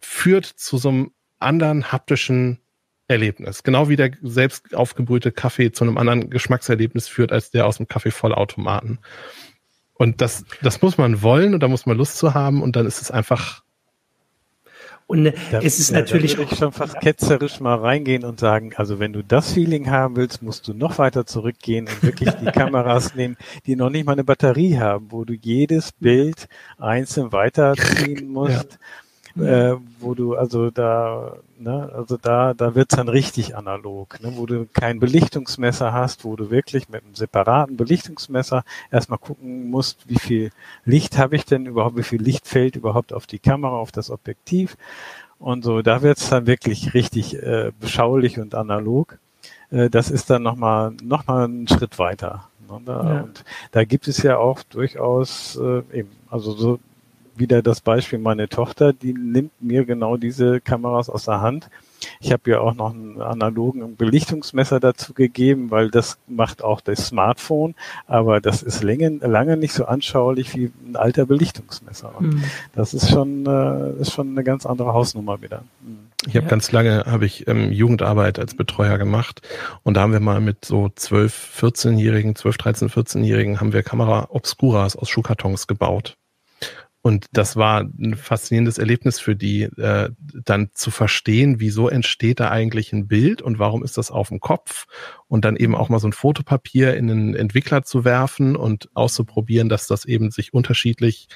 [0.00, 2.61] führt zu so einem anderen haptischen
[3.12, 3.62] Erlebnis.
[3.62, 7.88] Genau wie der selbst aufgebrühte Kaffee zu einem anderen Geschmackserlebnis führt als der aus dem
[7.88, 8.98] Kaffeevollautomaten.
[9.94, 12.86] Und das, das muss man wollen und da muss man Lust zu haben und dann
[12.86, 13.62] ist es einfach
[15.12, 16.32] und da, es ist ja, natürlich.
[16.32, 19.90] Da würde ich schon fast ketzerisch mal reingehen und sagen, also wenn du das Feeling
[19.90, 23.36] haben willst, musst du noch weiter zurückgehen und wirklich die Kameras nehmen,
[23.66, 26.48] die noch nicht mal eine Batterie haben, wo du jedes Bild
[26.78, 28.72] einzeln weiterziehen musst.
[28.72, 28.78] Ja
[29.36, 34.46] äh, wo du also da, ne, also da, da wird's dann richtig analog, ne, wo
[34.46, 40.18] du kein Belichtungsmesser hast, wo du wirklich mit einem separaten Belichtungsmesser erstmal gucken musst, wie
[40.18, 40.50] viel
[40.84, 44.10] Licht habe ich denn überhaupt, wie viel Licht fällt überhaupt auf die Kamera, auf das
[44.10, 44.76] Objektiv.
[45.38, 49.18] Und so, da wird's dann wirklich richtig äh, beschaulich und analog.
[49.70, 52.48] Äh, das ist dann nochmal noch mal ein Schritt weiter.
[52.68, 52.80] Ne?
[52.84, 53.20] Da, ja.
[53.22, 56.78] Und da gibt es ja auch durchaus äh, eben, also so
[57.36, 61.68] wieder das Beispiel meine Tochter, die nimmt mir genau diese Kameras aus der Hand.
[62.20, 67.06] Ich habe ja auch noch einen analogen Belichtungsmesser dazu gegeben, weil das macht auch das
[67.06, 67.74] Smartphone,
[68.06, 72.16] aber das ist lange, lange nicht so anschaulich wie ein alter Belichtungsmesser.
[72.18, 72.44] Und mhm.
[72.74, 75.62] das ist schon, äh, ist schon eine ganz andere Hausnummer wieder.
[75.82, 76.12] Mhm.
[76.26, 76.50] Ich habe ja.
[76.50, 79.42] ganz lange habe ich ähm, Jugendarbeit als Betreuer gemacht
[79.82, 84.28] und da haben wir mal mit so 12, 14-Jährigen, 12, 13, 14-Jährigen haben wir Kamera
[84.30, 86.16] Obscuras aus Schuhkartons gebaut.
[87.02, 90.10] Und das war ein faszinierendes Erlebnis für die, äh,
[90.44, 94.38] dann zu verstehen, wieso entsteht da eigentlich ein Bild und warum ist das auf dem
[94.38, 94.86] Kopf
[95.26, 99.68] und dann eben auch mal so ein Fotopapier in den Entwickler zu werfen und auszuprobieren,
[99.68, 101.26] dass das eben sich unterschiedlich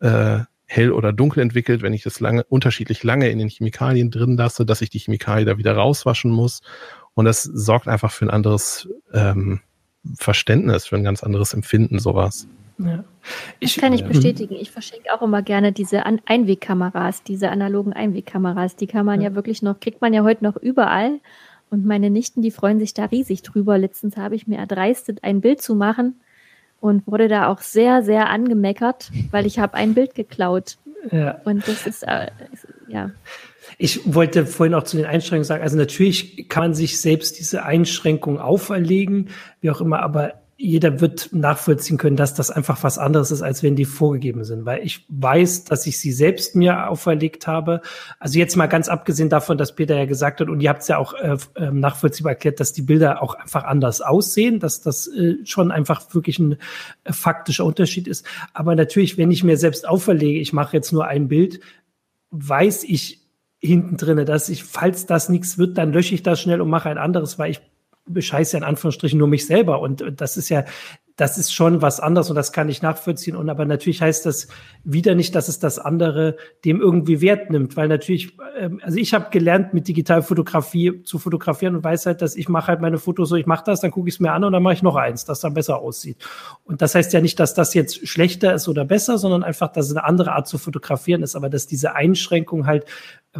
[0.00, 4.36] äh, hell oder dunkel entwickelt, wenn ich das lange, unterschiedlich lange in den Chemikalien drin
[4.36, 6.60] lasse, dass ich die Chemikalien da wieder rauswaschen muss.
[7.14, 9.60] Und das sorgt einfach für ein anderes ähm,
[10.18, 12.46] Verständnis, für ein ganz anderes Empfinden, sowas.
[12.78, 13.04] Ja.
[13.60, 14.54] Ich, das kann ich bestätigen.
[14.54, 18.76] Ich verschenke auch immer gerne diese An Einwegkameras, diese analogen Einwegkameras.
[18.76, 19.30] Die kann man ja.
[19.30, 21.20] ja wirklich noch, kriegt man ja heute noch überall.
[21.70, 23.78] Und meine Nichten, die freuen sich da riesig drüber.
[23.78, 26.20] Letztens habe ich mir erdreistet, ein Bild zu machen
[26.80, 30.76] und wurde da auch sehr, sehr angemeckert, weil ich habe ein Bild geklaut.
[31.10, 31.40] Ja.
[31.44, 32.30] Und das ist, äh,
[32.88, 33.10] ja.
[33.78, 37.64] Ich wollte vorhin auch zu den Einschränkungen sagen, also natürlich kann man sich selbst diese
[37.64, 43.30] Einschränkungen auferlegen, wie auch immer, aber jeder wird nachvollziehen können, dass das einfach was anderes
[43.30, 47.46] ist, als wenn die vorgegeben sind, weil ich weiß, dass ich sie selbst mir auferlegt
[47.46, 47.82] habe.
[48.18, 50.88] Also jetzt mal ganz abgesehen davon, dass Peter ja gesagt hat, und ihr habt es
[50.88, 55.06] ja auch äh, ähm, nachvollziehbar erklärt, dass die Bilder auch einfach anders aussehen, dass das
[55.06, 56.56] äh, schon einfach wirklich ein
[57.04, 58.24] äh, faktischer Unterschied ist.
[58.54, 61.60] Aber natürlich, wenn ich mir selbst auferlege, ich mache jetzt nur ein Bild,
[62.30, 63.20] weiß ich
[63.58, 66.88] hinten drinne, dass ich, falls das nichts wird, dann lösche ich das schnell und mache
[66.88, 67.60] ein anderes, weil ich
[68.06, 69.80] bescheiße ja in Anführungsstrichen nur mich selber.
[69.80, 70.64] Und das ist ja,
[71.16, 73.36] das ist schon was anderes und das kann ich nachvollziehen.
[73.36, 74.48] Und aber natürlich heißt das
[74.82, 79.14] wieder nicht, dass es das andere dem irgendwie Wert nimmt, weil natürlich, ähm, also ich
[79.14, 83.28] habe gelernt, mit Digitalfotografie zu fotografieren und weiß halt, dass ich mache halt meine Fotos
[83.28, 84.96] so, ich mache das, dann gucke ich es mir an und dann mache ich noch
[84.96, 86.16] eins, das dann besser aussieht.
[86.64, 89.86] Und das heißt ja nicht, dass das jetzt schlechter ist oder besser, sondern einfach, dass
[89.86, 92.86] es eine andere Art zu fotografieren ist, aber dass diese Einschränkung halt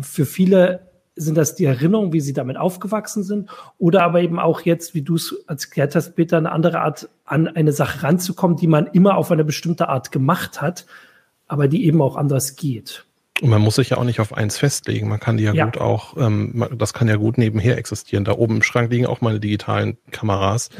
[0.01, 3.49] für viele sind das die Erinnerungen, wie sie damit aufgewachsen sind?
[3.79, 7.49] Oder aber eben auch jetzt, wie du es erklärt hast, Peter, eine andere Art an
[7.49, 10.87] eine Sache ranzukommen, die man immer auf eine bestimmte Art gemacht hat,
[11.47, 13.05] aber die eben auch anders geht.
[13.43, 15.09] Und man muss sich ja auch nicht auf eins festlegen.
[15.09, 15.65] Man kann die ja, ja.
[15.65, 18.25] gut auch, ähm, das kann ja gut nebenher existieren.
[18.25, 20.71] Da oben im Schrank liegen auch meine digitalen Kameras.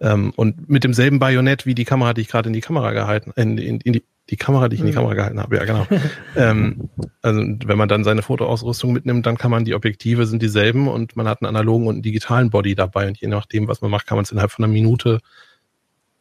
[0.00, 0.12] Ja.
[0.12, 3.32] Ähm, und mit demselben Bajonett wie die Kamera, die ich gerade in die Kamera gehalten,
[3.36, 4.96] in, in, in die die Kamera, die ich in die mhm.
[4.96, 5.86] Kamera gehalten habe, ja genau.
[6.36, 6.88] ähm,
[7.22, 11.16] also wenn man dann seine Fotoausrüstung mitnimmt, dann kann man die Objektive sind dieselben und
[11.16, 14.06] man hat einen analogen und einen digitalen Body dabei und je nachdem, was man macht,
[14.06, 15.20] kann man es innerhalb von einer Minute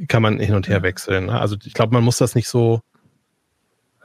[0.07, 1.25] kann man hin und her wechseln.
[1.25, 1.39] Ne?
[1.39, 2.81] Also ich glaube, man muss das nicht so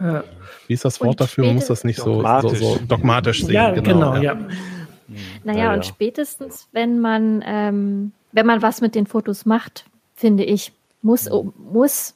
[0.01, 0.25] ja.
[0.67, 1.47] Wie ist das Wort und dafür?
[1.47, 3.55] Man muss das nicht so, so, so, dogmatisch sehen.
[3.55, 4.23] Ja, genau, genau ja.
[4.23, 4.39] ja.
[5.45, 9.85] Naja, ja, und spätestens, wenn man, ähm, wenn man was mit den Fotos macht,
[10.15, 12.15] finde ich, muss, muss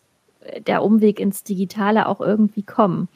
[0.67, 3.09] der Umweg ins Digitale auch irgendwie kommen.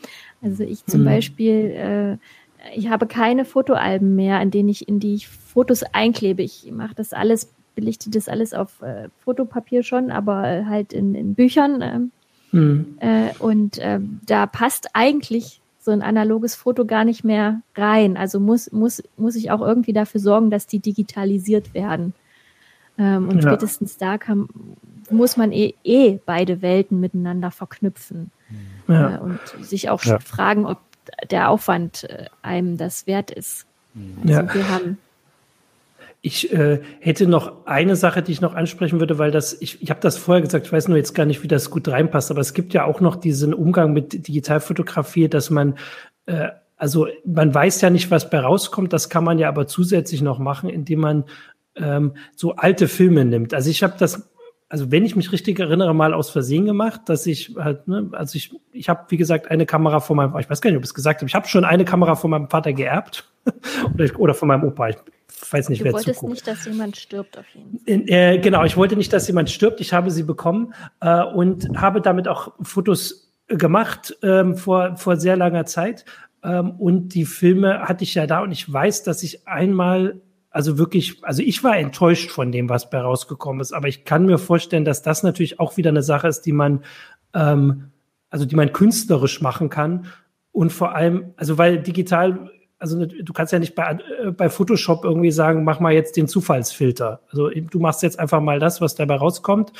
[0.42, 1.06] Also ich zum mhm.
[1.06, 6.42] Beispiel, äh, ich habe keine Fotoalben mehr, in denen ich, in die ich Fotos einklebe.
[6.42, 11.34] Ich mache das alles, belichte das alles auf äh, Fotopapier schon, aber halt in, in
[11.34, 11.82] Büchern.
[11.82, 12.96] Äh, mhm.
[13.00, 18.16] äh, und äh, da passt eigentlich so ein analoges Foto gar nicht mehr rein.
[18.16, 22.14] Also muss, muss, muss ich auch irgendwie dafür sorgen, dass die digitalisiert werden.
[23.02, 23.50] Ähm, und ja.
[23.50, 24.48] spätestens da kann,
[25.10, 28.30] muss man eh, eh beide Welten miteinander verknüpfen.
[28.86, 29.16] Ja.
[29.16, 30.20] Äh, und sich auch ja.
[30.20, 30.78] fragen, ob
[31.30, 33.66] der Aufwand äh, einem das wert ist.
[34.24, 34.98] Also wir haben
[36.24, 39.90] ich äh, hätte noch eine Sache, die ich noch ansprechen würde, weil das, ich, ich
[39.90, 42.40] habe das vorher gesagt, ich weiß nur jetzt gar nicht, wie das gut reinpasst, aber
[42.40, 45.74] es gibt ja auch noch diesen Umgang mit Digitalfotografie, dass man,
[46.26, 50.22] äh, also man weiß ja nicht, was bei rauskommt, das kann man ja aber zusätzlich
[50.22, 51.24] noch machen, indem man
[51.76, 53.54] ähm, so alte Filme nimmt.
[53.54, 54.32] Also ich habe das
[54.72, 58.36] also wenn ich mich richtig erinnere, mal aus Versehen gemacht, dass ich halt, ne, also
[58.36, 60.88] ich, ich habe, wie gesagt, eine Kamera von meinem, ich weiß gar nicht, ob ich
[60.88, 63.30] es gesagt habe, ich habe schon eine Kamera von meinem Vater geerbt
[63.94, 64.88] oder, oder von meinem Opa.
[64.88, 64.96] Ich
[65.50, 68.14] weiß nicht, du wer wolltest nicht, dass jemand stirbt auf jeden Fall.
[68.16, 69.78] Äh, genau, ich wollte nicht, dass jemand stirbt.
[69.82, 75.36] Ich habe sie bekommen äh, und habe damit auch Fotos gemacht ähm, vor, vor sehr
[75.36, 76.06] langer Zeit.
[76.42, 80.78] Ähm, und die Filme hatte ich ja da und ich weiß, dass ich einmal also
[80.78, 84.38] wirklich, also ich war enttäuscht von dem, was bei rausgekommen ist, aber ich kann mir
[84.38, 86.84] vorstellen, dass das natürlich auch wieder eine Sache ist, die man,
[87.34, 87.90] ähm,
[88.30, 90.06] also die man künstlerisch machen kann.
[90.52, 95.04] Und vor allem, also weil digital, also du kannst ja nicht bei, äh, bei Photoshop
[95.04, 97.22] irgendwie sagen, mach mal jetzt den Zufallsfilter.
[97.30, 99.72] Also du machst jetzt einfach mal das, was dabei rauskommt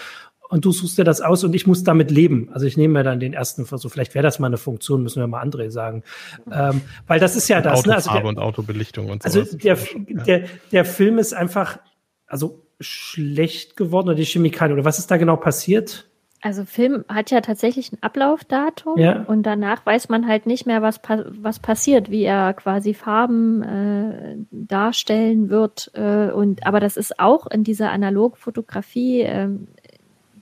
[0.53, 2.50] und du suchst dir das aus und ich muss damit leben.
[2.53, 3.90] Also ich nehme mir dann den ersten Versuch.
[3.90, 6.03] Vielleicht wäre das mal eine Funktion, müssen wir mal André sagen.
[6.50, 7.86] Ähm, weil das ist ja und das.
[7.86, 7.94] Ne?
[7.94, 9.40] Also der, und Autobelichtung und so.
[9.40, 9.78] Also der,
[10.26, 11.78] der, der Film ist einfach,
[12.26, 16.11] also schlecht geworden oder die Chemikalien oder was ist da genau passiert?
[16.42, 19.22] Also Film hat ja tatsächlich ein Ablaufdatum ja.
[19.22, 24.36] und danach weiß man halt nicht mehr, was, was passiert, wie er quasi Farben äh,
[24.50, 25.92] darstellen wird.
[25.94, 29.50] Äh, und aber das ist auch in dieser Analogfotografie äh,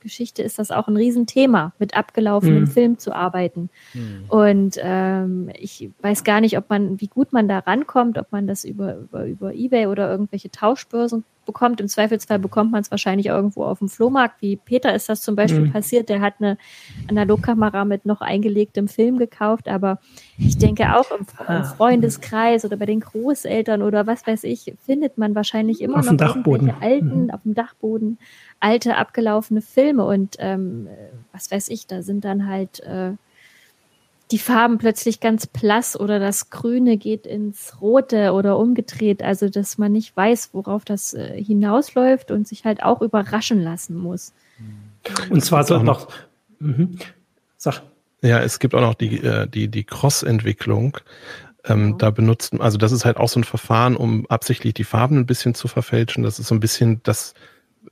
[0.00, 2.66] Geschichte ist das auch ein Riesenthema, mit abgelaufenem mhm.
[2.66, 3.70] Film zu arbeiten.
[3.94, 4.24] Mhm.
[4.28, 8.46] Und ähm, ich weiß gar nicht, ob man, wie gut man da rankommt, ob man
[8.46, 11.80] das über, über, über Ebay oder irgendwelche Tauschbörsen bekommt.
[11.80, 14.40] Im Zweifelsfall bekommt man es wahrscheinlich irgendwo auf dem Flohmarkt.
[14.40, 15.72] Wie Peter ist das zum Beispiel mhm.
[15.72, 16.08] passiert.
[16.08, 16.56] Der hat eine
[17.08, 19.68] Analogkamera mit noch eingelegtem Film gekauft.
[19.68, 19.98] Aber
[20.38, 21.64] ich denke auch im, im ah.
[21.64, 26.36] Freundeskreis oder bei den Großeltern oder was weiß ich, findet man wahrscheinlich immer auf noch
[26.36, 27.30] irgendwelche alten, mhm.
[27.30, 28.18] auf dem Dachboden,
[28.60, 30.04] alte abgelaufene Filme.
[30.04, 30.88] Und ähm,
[31.32, 33.12] was weiß ich, da sind dann halt äh,
[34.30, 39.22] die Farben plötzlich ganz blass oder das Grüne geht ins Rote oder umgedreht.
[39.22, 43.96] Also, dass man nicht weiß, worauf das äh, hinausläuft und sich halt auch überraschen lassen
[43.96, 44.32] muss.
[45.30, 46.08] Und zwar so noch.
[46.60, 46.98] Mhm.
[47.56, 47.82] Sag.
[48.22, 50.98] Ja, es gibt auch noch die, äh, die, die Cross-Entwicklung.
[51.64, 51.96] Ähm, genau.
[51.96, 55.26] Da benutzt, also das ist halt auch so ein Verfahren, um absichtlich die Farben ein
[55.26, 56.22] bisschen zu verfälschen.
[56.22, 57.34] Das ist so ein bisschen das,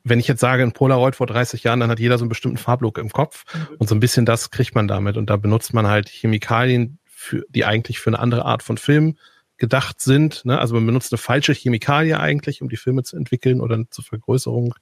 [0.04, 2.58] wenn ich jetzt sage, ein Polaroid vor 30 Jahren, dann hat jeder so einen bestimmten
[2.58, 3.44] Farblook im Kopf.
[3.54, 3.76] Mhm.
[3.78, 5.16] Und so ein bisschen das kriegt man damit.
[5.16, 9.16] Und da benutzt man halt Chemikalien, für, die eigentlich für eine andere Art von Film
[9.58, 10.44] gedacht sind.
[10.44, 10.58] Ne?
[10.58, 14.74] Also man benutzt eine falsche Chemikalie eigentlich, um die Filme zu entwickeln oder zur Vergrößerung.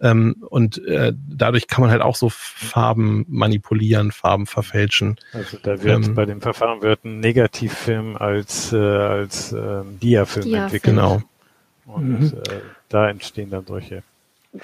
[0.00, 5.16] Ähm, und äh, dadurch kann man halt auch so Farben manipulieren, Farben verfälschen.
[5.32, 10.46] Also da wird ähm, bei dem Verfahren wird ein Negativfilm als, äh, als ähm, Diafilm
[10.46, 10.94] Dia entwickelt.
[10.94, 11.22] Genau.
[11.86, 12.26] Und mhm.
[12.26, 14.04] äh, da entstehen dann solche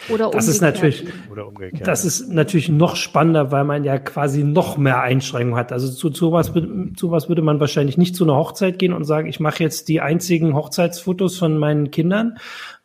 [0.09, 1.87] oder das ist natürlich, oder umgekehrt.
[1.87, 5.71] Das ist natürlich noch spannender, weil man ja quasi noch mehr Einschränkungen hat.
[5.73, 6.53] Also zu sowas,
[6.97, 9.89] zu was würde man wahrscheinlich nicht zu einer Hochzeit gehen und sagen, ich mache jetzt
[9.89, 12.39] die einzigen Hochzeitsfotos von meinen Kindern.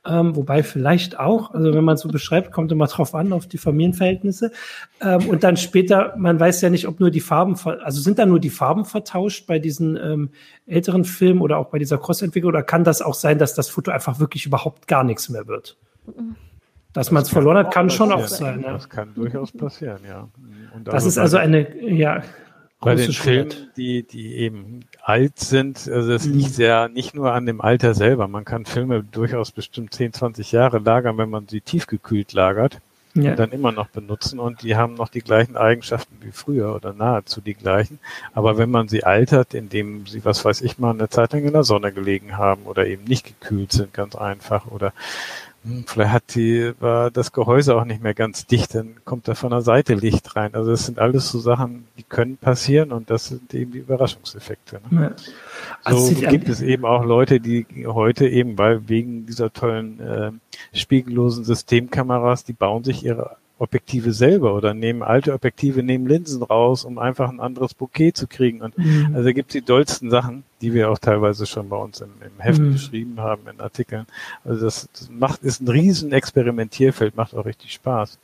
[0.06, 3.58] Ähm, wobei vielleicht auch, also wenn man so beschreibt, kommt immer drauf an, auf die
[3.58, 4.52] Familienverhältnisse.
[5.00, 8.28] Ähm, und dann später, man weiß ja nicht, ob nur die Farben, also sind da
[8.28, 10.30] nur die Farben vertauscht bei diesen ähm,
[10.68, 13.90] älteren Filmen oder auch bei dieser Cross-Entwicklung oder kann das auch sein, dass das Foto
[13.92, 15.78] einfach wirklich überhaupt gar nichts mehr wird?
[16.06, 16.36] Mhm.
[16.94, 18.62] Dass man es verloren hat, kann schon auch sein.
[18.62, 18.74] Ja.
[18.74, 20.28] Das kann durchaus passieren, ja.
[20.76, 22.22] Und das ist also eine, ja.
[22.82, 26.34] Bei den Filmen, die, die eben alt sind, also es mhm.
[26.34, 28.28] liegt ja nicht nur an dem Alter selber.
[28.28, 32.82] Man kann Filme durchaus bestimmt 10, 20 Jahre lagern, wenn man sie tiefgekühlt lagert
[33.14, 33.32] ja.
[33.32, 36.94] und dann immer noch benutzen und die haben noch die gleichen Eigenschaften wie früher oder
[36.94, 38.00] nahezu die gleichen.
[38.34, 41.54] Aber wenn man sie altert, indem sie, was weiß ich mal, eine Zeit lang in
[41.54, 44.94] der Sonne gelegen haben oder eben nicht gekühlt sind, ganz einfach oder
[45.86, 49.52] vielleicht hat die, war das Gehäuse auch nicht mehr ganz dicht, dann kommt da von
[49.52, 50.56] der Seite Licht rein.
[50.56, 54.82] Also das sind alles so Sachen, die können passieren und das sind eben die Überraschungseffekte.
[54.90, 55.02] Ne?
[55.02, 55.16] Ja.
[55.84, 60.32] Also so gibt es eben auch Leute, die heute eben, weil wegen dieser tollen äh,
[60.74, 66.84] spiegellosen Systemkameras, die bauen sich ihre Objektive selber oder nehmen alte Objektive, nehmen Linsen raus,
[66.84, 68.62] um einfach ein anderes Bouquet zu kriegen.
[68.62, 69.12] Und mhm.
[69.14, 72.44] also gibt es die dollsten Sachen, die wir auch teilweise schon bei uns im, im
[72.44, 72.74] Heft mhm.
[72.74, 74.08] beschrieben haben, in Artikeln.
[74.44, 78.18] Also das, das macht, ist ein riesen Experimentierfeld, macht auch richtig Spaß.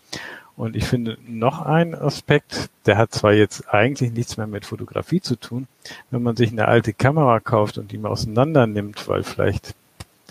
[0.55, 5.21] Und ich finde noch ein Aspekt, der hat zwar jetzt eigentlich nichts mehr mit Fotografie
[5.21, 5.67] zu tun,
[6.09, 9.75] wenn man sich eine alte Kamera kauft und die mal auseinander nimmt, weil vielleicht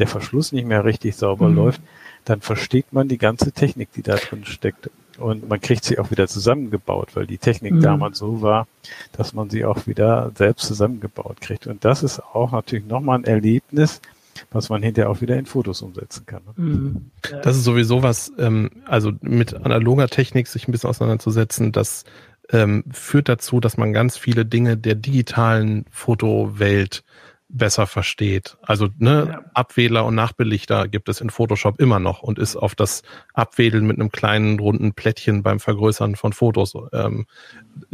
[0.00, 1.56] der Verschluss nicht mehr richtig sauber mhm.
[1.56, 1.80] läuft,
[2.26, 4.90] dann versteht man die ganze Technik, die da drin steckt.
[5.18, 7.80] Und man kriegt sie auch wieder zusammengebaut, weil die Technik mhm.
[7.80, 8.66] damals so war,
[9.12, 11.66] dass man sie auch wieder selbst zusammengebaut kriegt.
[11.66, 14.02] Und das ist auch natürlich nochmal ein Erlebnis,
[14.50, 16.42] was man hinterher auch wieder in Fotos umsetzen kann.
[16.44, 16.64] Ne?
[16.64, 17.10] Mhm.
[17.42, 22.04] Das ist sowieso was, ähm, also mit analoger Technik sich ein bisschen auseinanderzusetzen, das
[22.50, 27.04] ähm, führt dazu, dass man ganz viele Dinge der digitalen Fotowelt
[27.48, 28.56] besser versteht.
[28.62, 29.50] Also ne, ja.
[29.54, 33.02] Abwähler und Nachbelichter gibt es in Photoshop immer noch und ist auf das
[33.34, 36.74] Abwedeln mit einem kleinen runden Plättchen beim Vergrößern von Fotos.
[36.92, 37.26] Ähm,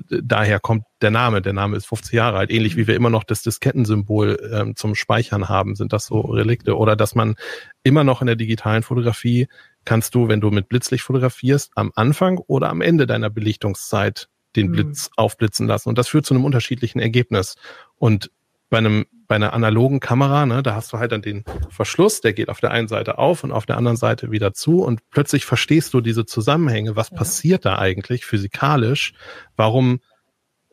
[0.08, 1.42] daher kommt der Name.
[1.42, 2.50] Der Name ist 50 Jahre alt.
[2.50, 6.76] Ähnlich wie wir immer noch das Diskettensymbol ähm, zum Speichern haben, sind das so Relikte.
[6.76, 7.34] Oder dass man
[7.82, 9.48] immer noch in der digitalen Fotografie
[9.84, 14.68] kannst du, wenn du mit Blitzlicht fotografierst, am Anfang oder am Ende deiner Belichtungszeit den
[14.68, 14.72] mhm.
[14.72, 15.12] Blitz mhm.
[15.16, 15.90] aufblitzen lassen.
[15.90, 17.56] Und das führt zu einem unterschiedlichen Ergebnis.
[17.96, 18.30] Und
[18.72, 22.32] bei einem bei einer analogen Kamera, ne, da hast du halt dann den Verschluss, der
[22.32, 25.44] geht auf der einen Seite auf und auf der anderen Seite wieder zu und plötzlich
[25.44, 27.16] verstehst du diese Zusammenhänge, was ja.
[27.16, 29.12] passiert da eigentlich physikalisch,
[29.56, 30.00] warum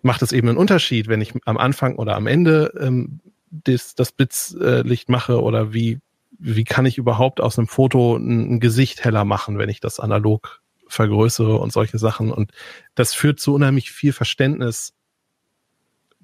[0.02, 3.20] macht es eben einen Unterschied, wenn ich am Anfang oder am Ende ähm,
[3.52, 6.00] das, das Blitzlicht äh, mache oder wie,
[6.38, 10.00] wie kann ich überhaupt aus einem Foto ein, ein Gesicht heller machen, wenn ich das
[10.00, 12.32] analog vergrößere und solche Sachen?
[12.32, 12.52] Und
[12.96, 14.94] das führt zu unheimlich viel Verständnis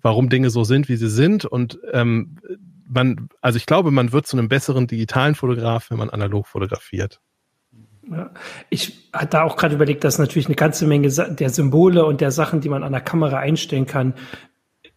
[0.05, 1.45] warum Dinge so sind, wie sie sind.
[1.45, 2.37] Und ähm,
[2.87, 7.19] man, also ich glaube, man wird zu einem besseren digitalen Fotograf, wenn man analog fotografiert.
[8.11, 8.29] Ja,
[8.69, 12.61] ich hatte auch gerade überlegt, dass natürlich eine ganze Menge der Symbole und der Sachen,
[12.61, 14.13] die man an der Kamera einstellen kann,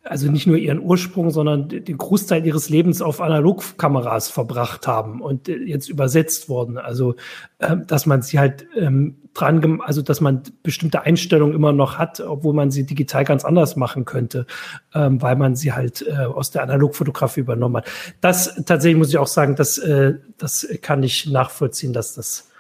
[0.05, 5.49] also nicht nur ihren Ursprung, sondern den Großteil ihres Lebens auf Analogkameras verbracht haben und
[5.49, 6.78] äh, jetzt übersetzt wurden.
[6.78, 7.16] Also,
[7.61, 12.20] ähm, dass man sie halt ähm, dran, also dass man bestimmte Einstellungen immer noch hat,
[12.20, 14.46] obwohl man sie digital ganz anders machen könnte,
[14.94, 17.90] ähm, weil man sie halt äh, aus der Analogfotografie übernommen hat.
[18.20, 22.51] Das tatsächlich muss ich auch sagen, das, äh, das kann ich nachvollziehen, dass das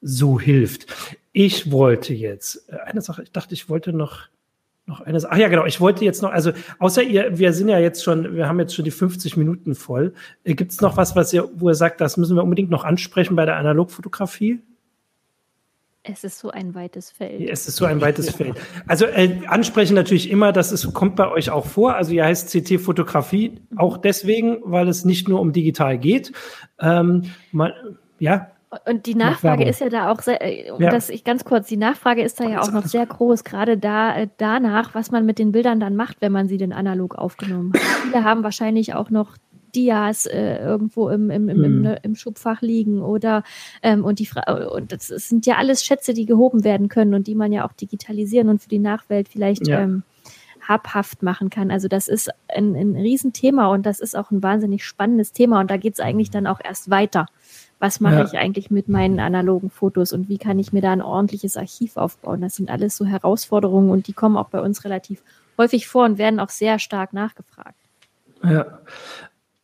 [0.00, 0.86] so hilft.
[1.32, 4.28] Ich wollte jetzt eine Sache, ich dachte, ich wollte noch
[4.86, 5.24] noch eines.
[5.24, 5.64] Ach ja, genau.
[5.64, 8.74] Ich wollte jetzt noch, also außer ihr, wir sind ja jetzt schon, wir haben jetzt
[8.74, 10.14] schon die 50 Minuten voll.
[10.44, 12.84] Äh, Gibt es noch was, was ihr, wo ihr sagt, das müssen wir unbedingt noch
[12.84, 14.60] ansprechen bei der Analogfotografie?
[16.04, 17.48] Es ist so ein weites Feld.
[17.48, 18.56] Es ist so ein weites Feld.
[18.88, 21.94] Also äh, ansprechen natürlich immer, dass es kommt bei euch auch vor.
[21.94, 26.32] Also ihr heißt CT Fotografie auch deswegen, weil es nicht nur um digital geht.
[26.80, 27.72] Ähm, man,
[28.18, 28.50] ja,
[28.86, 30.90] und die Nachfrage ist ja da auch sehr, äh, ja.
[30.90, 34.16] dass ich ganz kurz, die Nachfrage ist da ja auch noch sehr groß, gerade da
[34.16, 37.72] äh, danach, was man mit den Bildern dann macht, wenn man sie denn analog aufgenommen
[37.74, 37.80] hat.
[37.80, 39.36] Viele haben wahrscheinlich auch noch
[39.74, 41.96] Dias äh, irgendwo im, im, im, im, hm.
[42.02, 43.42] im Schubfach liegen oder
[43.82, 47.14] ähm, und die Fra und das, das, sind ja alles Schätze, die gehoben werden können
[47.14, 49.80] und die man ja auch digitalisieren und für die Nachwelt vielleicht ja.
[49.80, 50.02] ähm,
[50.66, 51.70] habhaft machen kann.
[51.70, 55.70] Also das ist ein, ein Riesenthema und das ist auch ein wahnsinnig spannendes Thema und
[55.70, 57.26] da geht es eigentlich dann auch erst weiter
[57.82, 58.24] was mache ja.
[58.24, 61.96] ich eigentlich mit meinen analogen Fotos und wie kann ich mir da ein ordentliches Archiv
[61.96, 62.40] aufbauen.
[62.40, 65.20] Das sind alles so Herausforderungen und die kommen auch bei uns relativ
[65.58, 67.74] häufig vor und werden auch sehr stark nachgefragt.
[68.44, 68.78] Ja.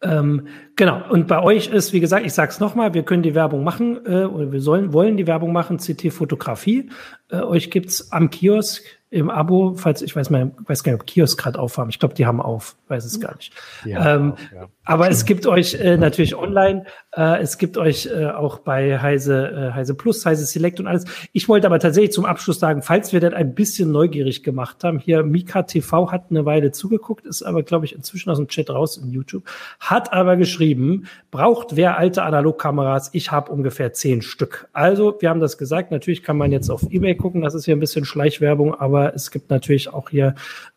[0.03, 3.37] Ähm, genau, und bei euch ist, wie gesagt, ich sage es nochmal, wir können die
[3.37, 6.91] Werbung machen, äh, oder wir sollen, wollen die Werbung machen, CT Fotografie.
[7.31, 11.07] Äh, euch gibt's am Kiosk im Abo, falls ich weiß mal, weiß gar nicht, ob
[11.07, 11.89] Kiosk gerade aufhaben.
[11.89, 13.53] Ich glaube, die haben auf, weiß es gar nicht.
[13.87, 14.69] Ähm, auf, ja.
[14.85, 16.85] Aber es gibt euch äh, natürlich online,
[17.17, 21.05] äh, es gibt euch äh, auch bei Heise, äh, Heise Plus, Heise Select und alles.
[21.33, 24.99] Ich wollte aber tatsächlich zum Abschluss sagen, falls wir das ein bisschen neugierig gemacht haben,
[24.99, 28.69] hier Mika TV hat eine Weile zugeguckt, ist aber, glaube ich, inzwischen aus dem Chat
[28.69, 29.45] raus in YouTube,
[29.81, 33.11] hat aber geschrieben, braucht wer alte Analogkameras?
[33.15, 34.69] Ich habe ungefähr zehn Stück.
[34.75, 37.77] Also, wir haben das gesagt, natürlich kann man jetzt auf Ebay gucken, das ist hier
[37.77, 40.35] ein bisschen Schleichwerbung, aber aber es gibt natürlich auch hier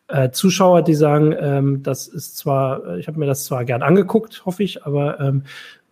[0.08, 3.82] äh, Zuschauer, die sagen, ähm, das ist zwar, äh, ich habe mir das zwar gern
[3.82, 5.42] angeguckt, hoffe ich, aber ähm,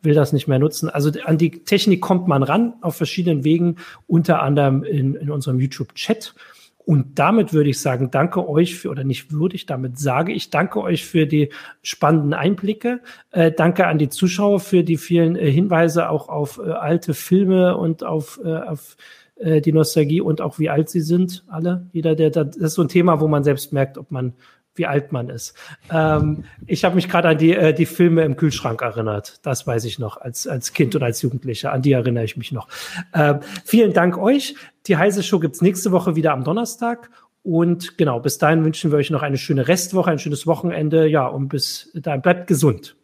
[0.03, 0.89] will das nicht mehr nutzen.
[0.89, 3.77] Also an die Technik kommt man ran auf verschiedenen Wegen,
[4.07, 6.35] unter anderem in, in unserem YouTube-Chat.
[6.79, 10.51] Und damit würde ich sagen, danke euch für, oder nicht würde ich, damit sage ich,
[10.51, 11.51] danke euch für die
[11.83, 13.01] spannenden Einblicke.
[13.31, 17.77] Äh, danke an die Zuschauer für die vielen äh, Hinweise auch auf äh, alte Filme
[17.77, 18.97] und auf, äh, auf
[19.41, 21.87] äh, die Nostalgie und auch wie alt sie sind, alle.
[21.93, 24.35] Jeder, der, das ist so ein Thema, wo man selbst merkt, ob man
[24.75, 25.55] wie alt man ist.
[25.91, 29.45] Ähm, ich habe mich gerade an die, äh, die Filme im Kühlschrank erinnert.
[29.45, 31.73] Das weiß ich noch als, als Kind und als Jugendlicher.
[31.73, 32.69] An die erinnere ich mich noch.
[33.13, 34.55] Ähm, vielen Dank euch.
[34.87, 37.11] Die heiße Show gibt's nächste Woche wieder am Donnerstag.
[37.43, 41.07] Und genau, bis dahin wünschen wir euch noch eine schöne Restwoche, ein schönes Wochenende.
[41.07, 42.97] Ja, und bis dahin bleibt gesund.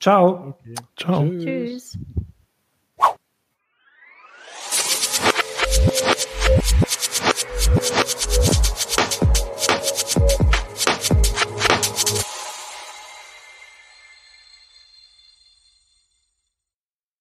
[0.00, 0.56] Ciao.
[0.60, 0.74] Okay.
[0.96, 1.28] Ciao.
[1.38, 1.98] Tschüss.